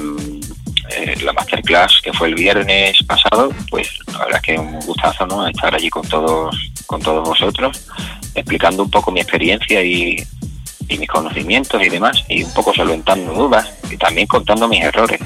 eh, 0.95 1.15
la 1.23 1.33
masterclass 1.33 2.01
que 2.03 2.13
fue 2.13 2.27
el 2.27 2.35
viernes 2.35 2.97
pasado, 3.07 3.51
pues 3.69 3.89
la 4.11 4.25
verdad 4.25 4.35
es 4.35 4.41
que 4.41 4.59
un 4.59 4.79
gustazo, 4.81 5.25
¿no? 5.25 5.47
Estar 5.47 5.73
allí 5.73 5.89
con 5.89 6.07
todos, 6.07 6.55
con 6.85 7.01
todos 7.01 7.27
vosotros, 7.27 7.87
explicando 8.35 8.83
un 8.83 8.91
poco 8.91 9.11
mi 9.11 9.21
experiencia 9.21 9.83
y, 9.83 10.23
y 10.87 10.97
mis 10.97 11.09
conocimientos 11.09 11.81
y 11.83 11.89
demás, 11.89 12.23
y 12.27 12.43
un 12.43 12.53
poco 12.53 12.73
solventando 12.73 13.33
dudas 13.33 13.71
y 13.89 13.97
también 13.97 14.27
contando 14.27 14.67
mis 14.67 14.83
errores, 14.83 15.19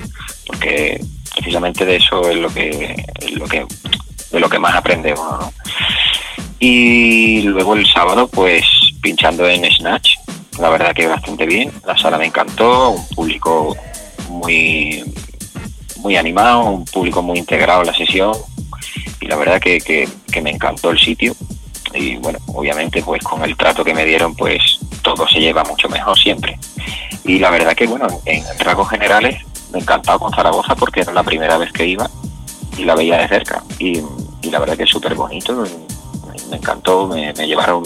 porque 0.45 0.99
precisamente 1.35 1.85
de 1.85 1.97
eso 1.97 2.29
es 2.29 2.37
lo 2.37 2.49
que, 2.49 3.05
es 3.19 3.31
lo 3.33 3.45
que 3.45 3.65
de 4.31 4.39
lo 4.39 4.49
que 4.49 4.59
más 4.59 4.75
aprende 4.75 5.13
uno, 5.13 5.37
¿no? 5.39 5.53
Y 6.59 7.43
luego 7.43 7.75
el 7.75 7.85
sábado, 7.85 8.27
pues 8.27 8.65
pinchando 9.01 9.47
en 9.47 9.63
Snatch, 9.71 10.15
la 10.59 10.69
verdad 10.69 10.93
que 10.93 11.07
bastante 11.07 11.45
bien, 11.45 11.71
la 11.85 11.97
sala 11.97 12.17
me 12.17 12.25
encantó, 12.25 12.89
un 12.89 13.07
público 13.09 13.75
muy 14.29 15.03
muy 15.97 16.15
animado, 16.15 16.61
un 16.65 16.85
público 16.85 17.21
muy 17.21 17.39
integrado 17.39 17.81
en 17.81 17.87
la 17.87 17.93
sesión 17.93 18.33
y 19.19 19.27
la 19.27 19.35
verdad 19.35 19.59
que, 19.59 19.79
que, 19.79 20.07
que 20.31 20.41
me 20.41 20.51
encantó 20.51 20.91
el 20.91 20.99
sitio 20.99 21.35
y 21.93 22.15
bueno, 22.17 22.39
obviamente 22.47 23.01
pues 23.01 23.23
con 23.23 23.43
el 23.43 23.55
trato 23.55 23.83
que 23.83 23.93
me 23.93 24.05
dieron 24.05 24.35
pues 24.35 24.79
todo 25.15 25.27
se 25.27 25.39
lleva 25.39 25.63
mucho 25.63 25.87
mejor 25.87 26.17
siempre. 26.17 26.59
Y 27.23 27.39
la 27.39 27.49
verdad 27.49 27.73
que 27.73 27.87
bueno, 27.87 28.07
en 28.25 28.43
rasgos 28.59 28.89
generales 28.89 29.41
me 29.71 29.79
encantaba 29.79 30.19
con 30.19 30.33
Zaragoza 30.33 30.75
porque 30.75 31.01
era 31.01 31.13
la 31.13 31.23
primera 31.23 31.57
vez 31.57 31.71
que 31.71 31.85
iba 31.85 32.09
y 32.77 32.83
la 32.83 32.95
veía 32.95 33.17
de 33.17 33.27
cerca 33.27 33.63
y, 33.79 34.01
y 34.41 34.49
la 34.49 34.59
verdad 34.59 34.75
que 34.77 34.83
es 34.83 34.89
súper 34.89 35.15
bonito, 35.15 35.65
me 36.49 36.57
encantó, 36.57 37.07
me, 37.07 37.33
me 37.33 37.47
llevaron 37.47 37.83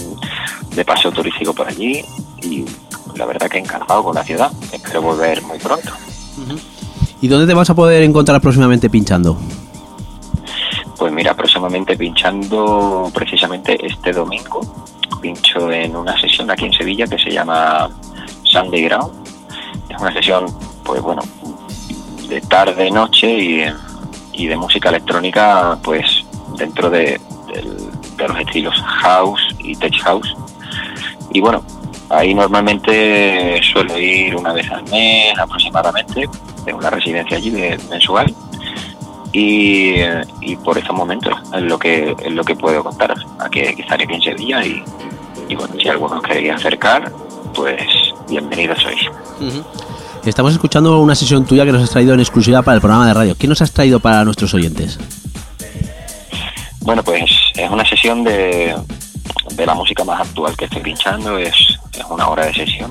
de 0.75 0.85
paseo 0.85 1.11
turístico 1.11 1.53
por 1.53 1.67
allí 1.67 2.03
y 2.41 2.65
la 3.15 3.25
verdad 3.25 3.47
que 3.47 3.59
encantado 3.59 4.03
con 4.03 4.15
la 4.15 4.23
ciudad, 4.23 4.51
espero 4.71 5.01
volver 5.01 5.41
muy 5.43 5.59
pronto. 5.59 5.91
¿Y 7.21 7.27
dónde 7.27 7.45
te 7.45 7.53
vas 7.53 7.69
a 7.69 7.75
poder 7.75 8.03
encontrar 8.03 8.41
próximamente 8.41 8.89
pinchando? 8.89 9.37
Pues 10.97 11.11
mira, 11.11 11.35
próximamente 11.35 11.95
pinchando 11.95 13.11
precisamente 13.13 13.77
este 13.85 14.11
domingo, 14.11 14.61
pincho 15.19 15.71
en 15.71 15.95
una 15.95 16.19
sesión 16.19 16.49
aquí 16.49 16.65
en 16.65 16.73
Sevilla 16.73 17.07
que 17.07 17.17
se 17.17 17.31
llama 17.31 17.89
Sunday 18.43 18.83
Ground. 18.83 19.11
Es 19.89 19.99
una 19.99 20.13
sesión, 20.13 20.45
pues 20.83 21.01
bueno, 21.01 21.21
de 22.27 22.41
tarde, 22.41 22.89
noche 22.91 23.73
y, 24.33 24.47
de 24.47 24.55
música 24.55 24.89
electrónica, 24.89 25.77
pues 25.83 26.25
dentro 26.57 26.89
de 26.89 27.19
los 28.17 28.39
estilos 28.39 28.75
house 29.01 29.41
y 29.59 29.75
tech 29.75 29.95
house. 30.01 30.35
Y 31.31 31.41
bueno, 31.41 31.63
ahí 32.09 32.33
normalmente 32.33 33.61
suelo 33.71 33.97
ir 33.97 34.35
una 34.35 34.53
vez 34.53 34.69
al 34.71 34.83
mes 34.89 35.37
aproximadamente, 35.37 36.27
tengo 36.65 36.79
una 36.79 36.89
residencia 36.89 37.37
allí 37.37 37.51
de 37.51 37.77
mensual 37.89 38.33
y, 39.33 39.95
y 40.41 40.55
por 40.57 40.77
estos 40.77 40.95
momentos 40.95 41.33
es 41.53 41.61
lo 41.61 41.77
que 41.79 42.15
es 42.23 42.31
lo 42.31 42.43
que 42.43 42.55
puedo 42.55 42.83
contaros. 42.83 43.25
Aquí, 43.39 43.61
aquí 43.61 43.81
estaré 43.81 44.03
aquí 44.03 44.13
en 44.13 44.21
Sevilla 44.21 44.65
y, 44.65 44.83
y 45.49 45.55
bueno, 45.55 45.73
si 45.81 45.87
alguno 45.87 46.17
os 46.17 46.23
queréis 46.23 46.53
acercar, 46.53 47.11
pues 47.53 47.81
bienvenidos 48.29 48.81
sois. 48.81 49.01
Estamos 50.25 50.53
escuchando 50.53 50.99
una 51.01 51.15
sesión 51.15 51.45
tuya 51.45 51.65
que 51.65 51.71
nos 51.71 51.83
has 51.83 51.89
traído 51.89 52.13
en 52.13 52.19
exclusiva 52.19 52.61
para 52.61 52.75
el 52.75 52.81
programa 52.81 53.07
de 53.07 53.13
radio. 53.13 53.35
¿Qué 53.37 53.47
nos 53.47 53.61
has 53.61 53.71
traído 53.71 53.99
para 53.99 54.23
nuestros 54.23 54.53
oyentes? 54.53 54.99
Bueno, 56.81 57.03
pues 57.03 57.23
es 57.55 57.69
una 57.69 57.85
sesión 57.87 58.23
de, 58.23 58.75
de 59.53 59.65
la 59.65 59.73
música 59.73 60.03
más 60.03 60.21
actual 60.21 60.55
que 60.55 60.65
estoy 60.65 60.81
pinchando, 60.81 61.37
es, 61.37 61.53
es 61.93 62.05
una 62.09 62.27
hora 62.27 62.45
de 62.45 62.53
sesión. 62.53 62.89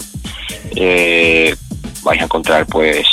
Eh, 0.77 1.55
vais 2.03 2.21
a 2.21 2.25
encontrar 2.25 2.67
pues 2.67 3.07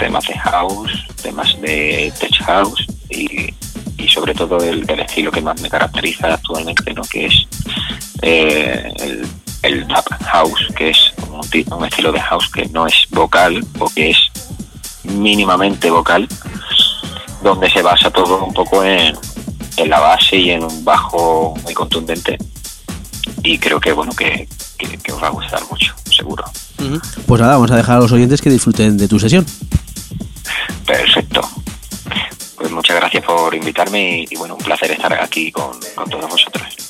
temas 0.00 0.24
de 0.26 0.34
house, 0.38 0.92
temas 1.22 1.60
de 1.60 2.12
tech 2.18 2.34
house 2.44 2.86
y, 3.10 3.54
y 3.98 4.08
sobre 4.08 4.34
todo 4.34 4.58
el, 4.58 4.84
el 4.90 5.00
estilo 5.00 5.30
que 5.30 5.40
más 5.42 5.60
me 5.60 5.68
caracteriza 5.70 6.34
actualmente, 6.34 6.92
¿no? 6.94 7.02
que 7.02 7.26
es 7.26 7.34
eh, 8.22 8.88
el, 8.98 9.26
el 9.62 9.86
house, 10.32 10.66
que 10.76 10.90
es 10.90 10.98
un, 11.30 11.40
ti- 11.50 11.64
un 11.70 11.84
estilo 11.84 12.10
de 12.12 12.20
house 12.20 12.48
que 12.50 12.66
no 12.68 12.86
es 12.86 12.94
vocal 13.10 13.64
o 13.78 13.88
que 13.90 14.10
es 14.10 14.18
mínimamente 15.04 15.90
vocal, 15.90 16.26
donde 17.42 17.70
se 17.70 17.82
basa 17.82 18.10
todo 18.10 18.44
un 18.44 18.52
poco 18.52 18.84
en, 18.84 19.16
en 19.76 19.90
la 19.90 20.00
base 20.00 20.36
y 20.36 20.50
en 20.50 20.64
un 20.64 20.84
bajo 20.84 21.54
muy 21.62 21.74
contundente. 21.74 22.36
Y 23.42 23.58
creo 23.58 23.80
que 23.80 23.92
bueno 23.92 24.12
que- 24.12 24.48
que 25.02 25.12
os 25.12 25.22
va 25.22 25.26
a 25.28 25.30
gustar 25.30 25.60
mucho, 25.70 25.94
seguro. 26.10 26.44
Pues 27.26 27.40
nada, 27.40 27.54
vamos 27.54 27.70
a 27.70 27.76
dejar 27.76 27.96
a 27.96 28.00
los 28.00 28.12
oyentes 28.12 28.40
que 28.40 28.48
disfruten 28.50 28.96
de 28.96 29.08
tu 29.08 29.18
sesión. 29.20 29.44
Perfecto. 30.86 31.40
Pues 32.56 32.70
muchas 32.70 32.96
gracias 32.96 33.24
por 33.24 33.54
invitarme 33.54 34.26
y, 34.28 34.36
bueno, 34.36 34.54
un 34.54 34.62
placer 34.62 34.90
estar 34.90 35.12
aquí 35.14 35.50
con, 35.50 35.78
con 35.94 36.08
todos 36.10 36.28
vosotros. 36.28 36.89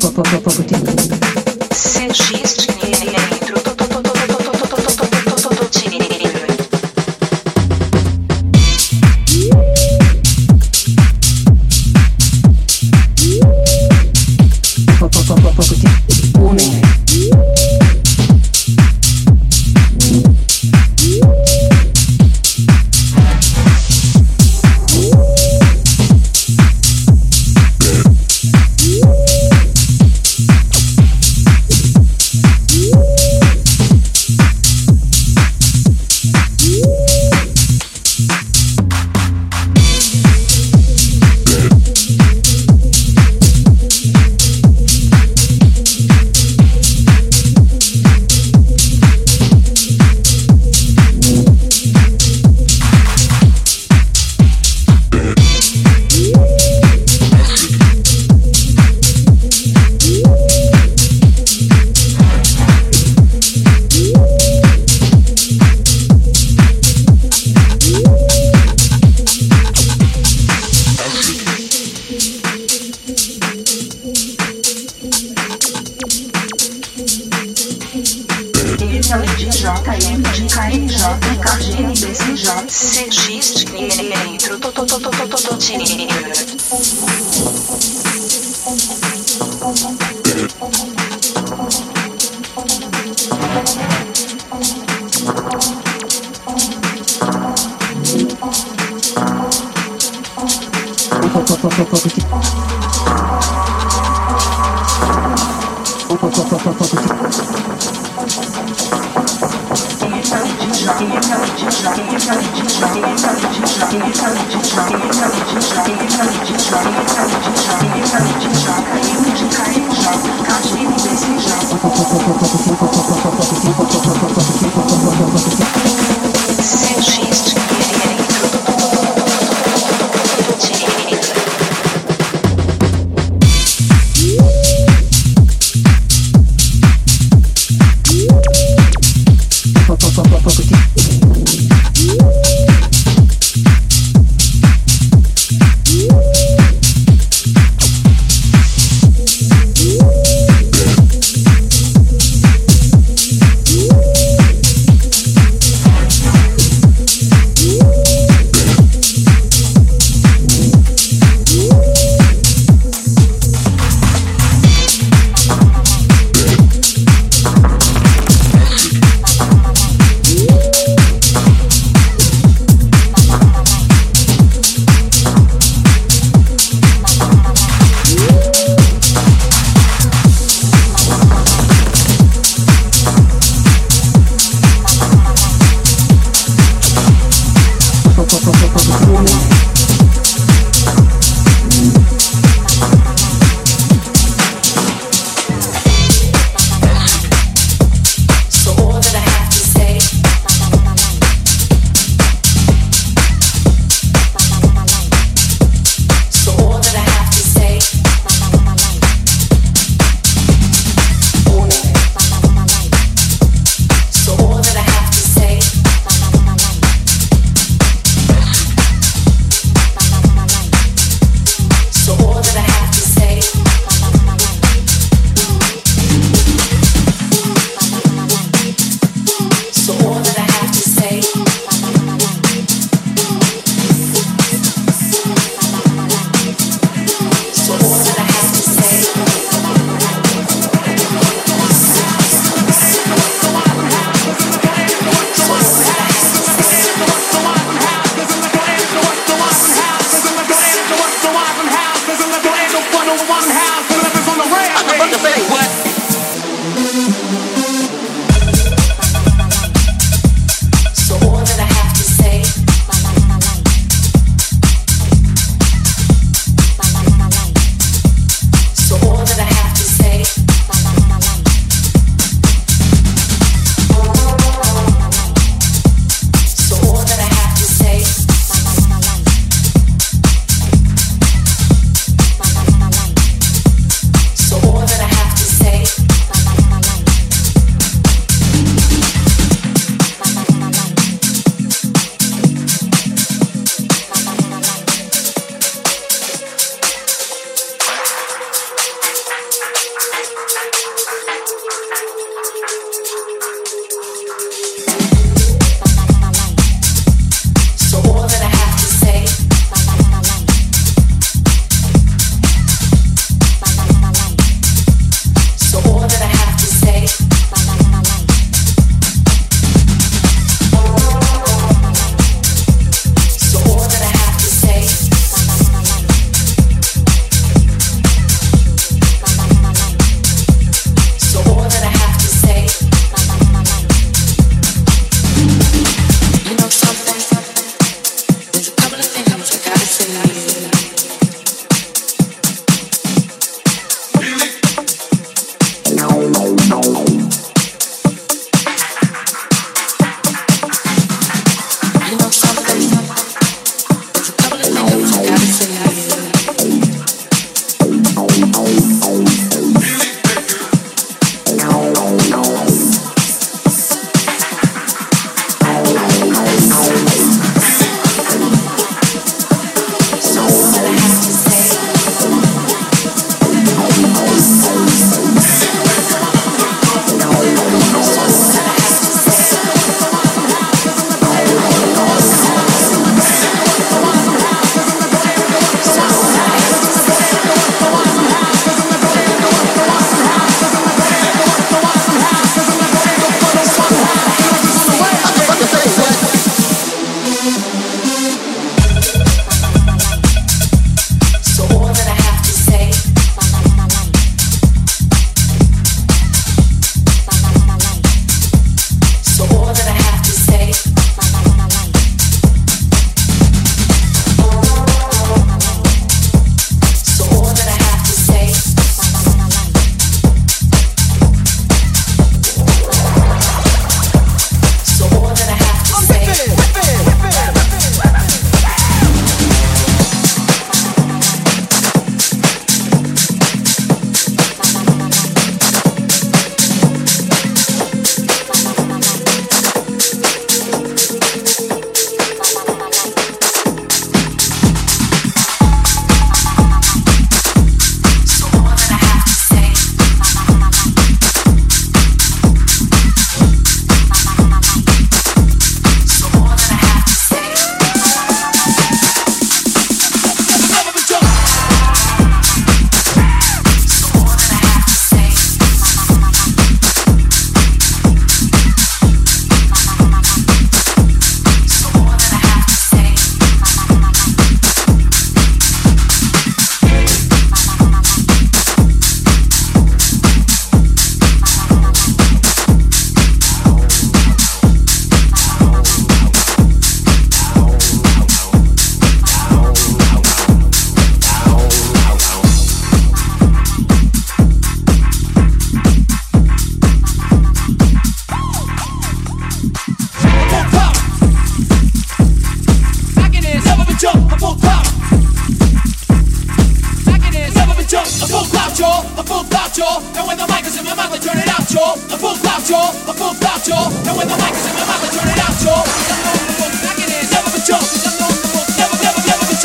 Thank 0.00 0.39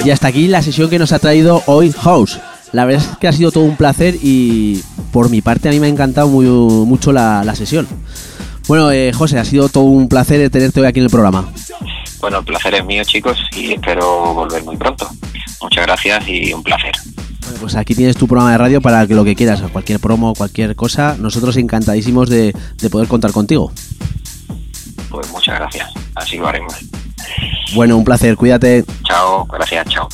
Y 0.06 0.12
hasta 0.12 0.28
aquí 0.28 0.48
la 0.48 0.62
sesión 0.62 0.90
que 0.90 1.00
nos 1.00 1.12
ha 1.12 1.20
traído 1.20 1.64
hoy 1.66 1.92
House. 1.92 2.40
La 2.72 2.86
verdad 2.86 3.04
es 3.12 3.18
que 3.18 3.28
ha 3.28 3.32
sido 3.32 3.52
todo 3.52 3.64
un 3.64 3.76
placer 3.76 4.16
y 4.22 4.82
por 5.12 5.30
mi 5.30 5.42
parte 5.42 5.68
a 5.68 5.72
mí 5.72 5.80
me 5.80 5.88
ha 5.88 5.90
encantado 5.90 6.28
muy- 6.28 6.46
mucho 6.46 7.12
la, 7.12 7.44
la 7.44 7.56
sesión. 7.56 7.88
Bueno, 8.68 8.92
eh, 8.92 9.12
José, 9.14 9.40
ha 9.40 9.46
sido 9.46 9.68
todo 9.70 9.84
un 9.86 10.08
placer 10.08 10.48
tenerte 10.50 10.80
hoy 10.82 10.88
aquí 10.88 11.00
en 11.00 11.06
el 11.06 11.12
programa. 11.12 11.50
Bueno, 12.20 12.40
el 12.40 12.46
placer 12.46 12.76
es 12.76 12.86
mío, 12.86 13.04
chicos, 13.04 13.38
y 13.56 13.74
espero 13.74 14.34
volver 14.34 14.64
muy 14.64 14.78
pronto. 14.78 15.08
Muchas 15.62 15.86
gracias 15.86 16.28
y 16.28 16.54
un 16.54 16.64
placer. 16.64 16.92
Bueno, 17.44 17.58
Pues 17.62 17.76
aquí 17.76 17.94
tienes 17.96 18.16
tu 18.18 18.28
programa 18.28 18.52
de 18.52 18.58
radio 18.58 18.82
para 18.82 19.06
que 19.08 19.14
lo 19.16 19.24
que 19.24 19.36
quieras, 19.36 19.62
cualquier 19.72 20.00
promo, 20.00 20.34
cualquier 20.34 20.76
cosa. 20.76 21.16
Nosotros 21.20 21.58
encantadísimos 21.58 22.30
de, 22.30 22.54
de 22.82 22.90
poder 22.90 23.08
contar 23.08 23.32
contigo. 23.32 23.72
Pues 25.10 25.30
muchas 25.32 25.56
gracias. 25.60 25.90
Así 26.16 26.38
lo 26.38 26.48
haremos. 26.48 26.74
Bueno, 27.74 27.98
un 27.98 28.04
placer, 28.04 28.36
cuídate. 28.36 28.86
Chao, 29.04 29.46
gracias, 29.46 29.88
chao. 29.90 30.08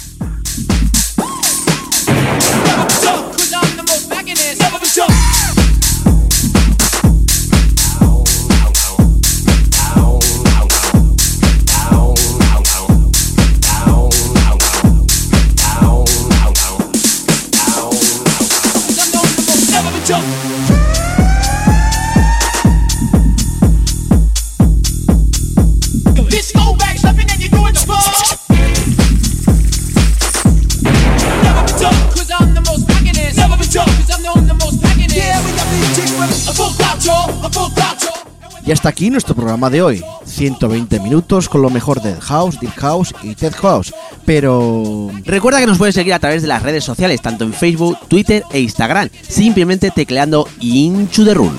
Y 38.71 38.73
hasta 38.73 38.87
aquí 38.87 39.09
nuestro 39.09 39.35
programa 39.35 39.69
de 39.69 39.81
hoy. 39.81 40.01
120 40.23 41.01
minutos 41.01 41.49
con 41.49 41.61
lo 41.61 41.69
mejor 41.69 42.01
del 42.01 42.21
house, 42.21 42.57
deep 42.57 42.73
house 42.77 43.13
y 43.21 43.35
tech 43.35 43.53
house. 43.55 43.93
Pero... 44.23 45.11
Recuerda 45.25 45.59
que 45.59 45.67
nos 45.67 45.77
puedes 45.77 45.93
seguir 45.93 46.13
a 46.13 46.19
través 46.19 46.41
de 46.41 46.47
las 46.47 46.63
redes 46.63 46.85
sociales, 46.85 47.21
tanto 47.21 47.43
en 47.43 47.51
Facebook, 47.51 47.97
Twitter 48.07 48.45
e 48.49 48.61
Instagram, 48.61 49.09
simplemente 49.27 49.91
tecleando 49.91 50.47
Into 50.61 51.25
the 51.25 51.33
Room. 51.33 51.51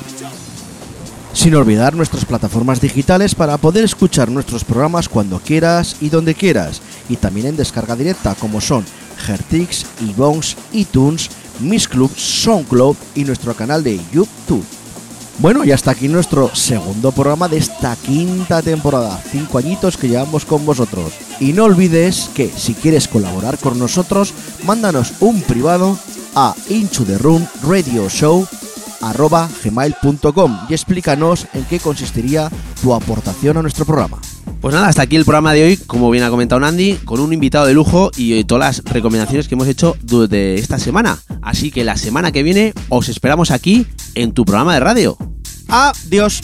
Sin 1.34 1.54
olvidar 1.54 1.94
nuestras 1.94 2.24
plataformas 2.24 2.80
digitales 2.80 3.34
para 3.34 3.58
poder 3.58 3.84
escuchar 3.84 4.30
nuestros 4.30 4.64
programas 4.64 5.10
cuando 5.10 5.38
quieras 5.38 5.96
y 6.00 6.08
donde 6.08 6.34
quieras. 6.34 6.80
Y 7.10 7.16
también 7.16 7.48
en 7.48 7.56
descarga 7.58 7.94
directa 7.94 8.34
como 8.36 8.62
son 8.62 8.86
Hertix, 9.28 9.84
iBones, 10.00 10.56
iTunes, 10.72 11.28
Miss 11.60 11.86
Club, 11.86 12.10
SoundCloud 12.16 12.96
y 13.14 13.24
nuestro 13.24 13.52
canal 13.52 13.84
de 13.84 14.00
YouTube. 14.14 14.64
Bueno, 15.38 15.64
y 15.64 15.72
hasta 15.72 15.90
aquí 15.90 16.08
nuestro 16.08 16.54
segundo 16.54 17.10
programa 17.10 17.48
de 17.48 17.56
esta 17.56 17.96
quinta 17.96 18.62
temporada. 18.62 19.20
Cinco 19.30 19.58
añitos 19.58 19.96
que 19.96 20.08
llevamos 20.08 20.44
con 20.44 20.64
vosotros. 20.64 21.12
Y 21.40 21.52
no 21.52 21.64
olvides 21.64 22.30
que 22.34 22.48
si 22.48 22.74
quieres 22.74 23.08
colaborar 23.08 23.58
con 23.58 23.78
nosotros, 23.78 24.34
mándanos 24.64 25.14
un 25.20 25.40
privado 25.42 25.98
a 26.34 26.54
Into 26.68 27.04
the 27.04 27.18
Room 27.18 27.46
y 30.68 30.74
explícanos 30.74 31.46
en 31.52 31.64
qué 31.64 31.80
consistiría 31.80 32.48
tu 32.80 32.94
aportación 32.94 33.56
a 33.56 33.62
nuestro 33.62 33.84
programa. 33.84 34.18
Pues 34.60 34.74
nada, 34.74 34.88
hasta 34.88 35.02
aquí 35.02 35.16
el 35.16 35.24
programa 35.24 35.52
de 35.52 35.64
hoy, 35.64 35.76
como 35.76 36.10
bien 36.10 36.24
ha 36.24 36.30
comentado 36.30 36.64
Andy, 36.64 36.94
con 37.04 37.18
un 37.20 37.32
invitado 37.32 37.66
de 37.66 37.74
lujo 37.74 38.10
y 38.16 38.34
eh, 38.34 38.44
todas 38.44 38.78
las 38.78 38.92
recomendaciones 38.92 39.48
que 39.48 39.54
hemos 39.54 39.66
hecho 39.66 39.96
durante 40.02 40.54
esta 40.54 40.78
semana. 40.78 41.18
Así 41.42 41.70
que 41.70 41.82
la 41.82 41.96
semana 41.96 42.30
que 42.30 42.42
viene 42.42 42.72
os 42.88 43.08
esperamos 43.08 43.50
aquí 43.50 43.86
en 44.14 44.32
tu 44.32 44.44
programa 44.44 44.74
de 44.74 44.80
radio. 44.80 45.18
Adiós. 45.68 46.42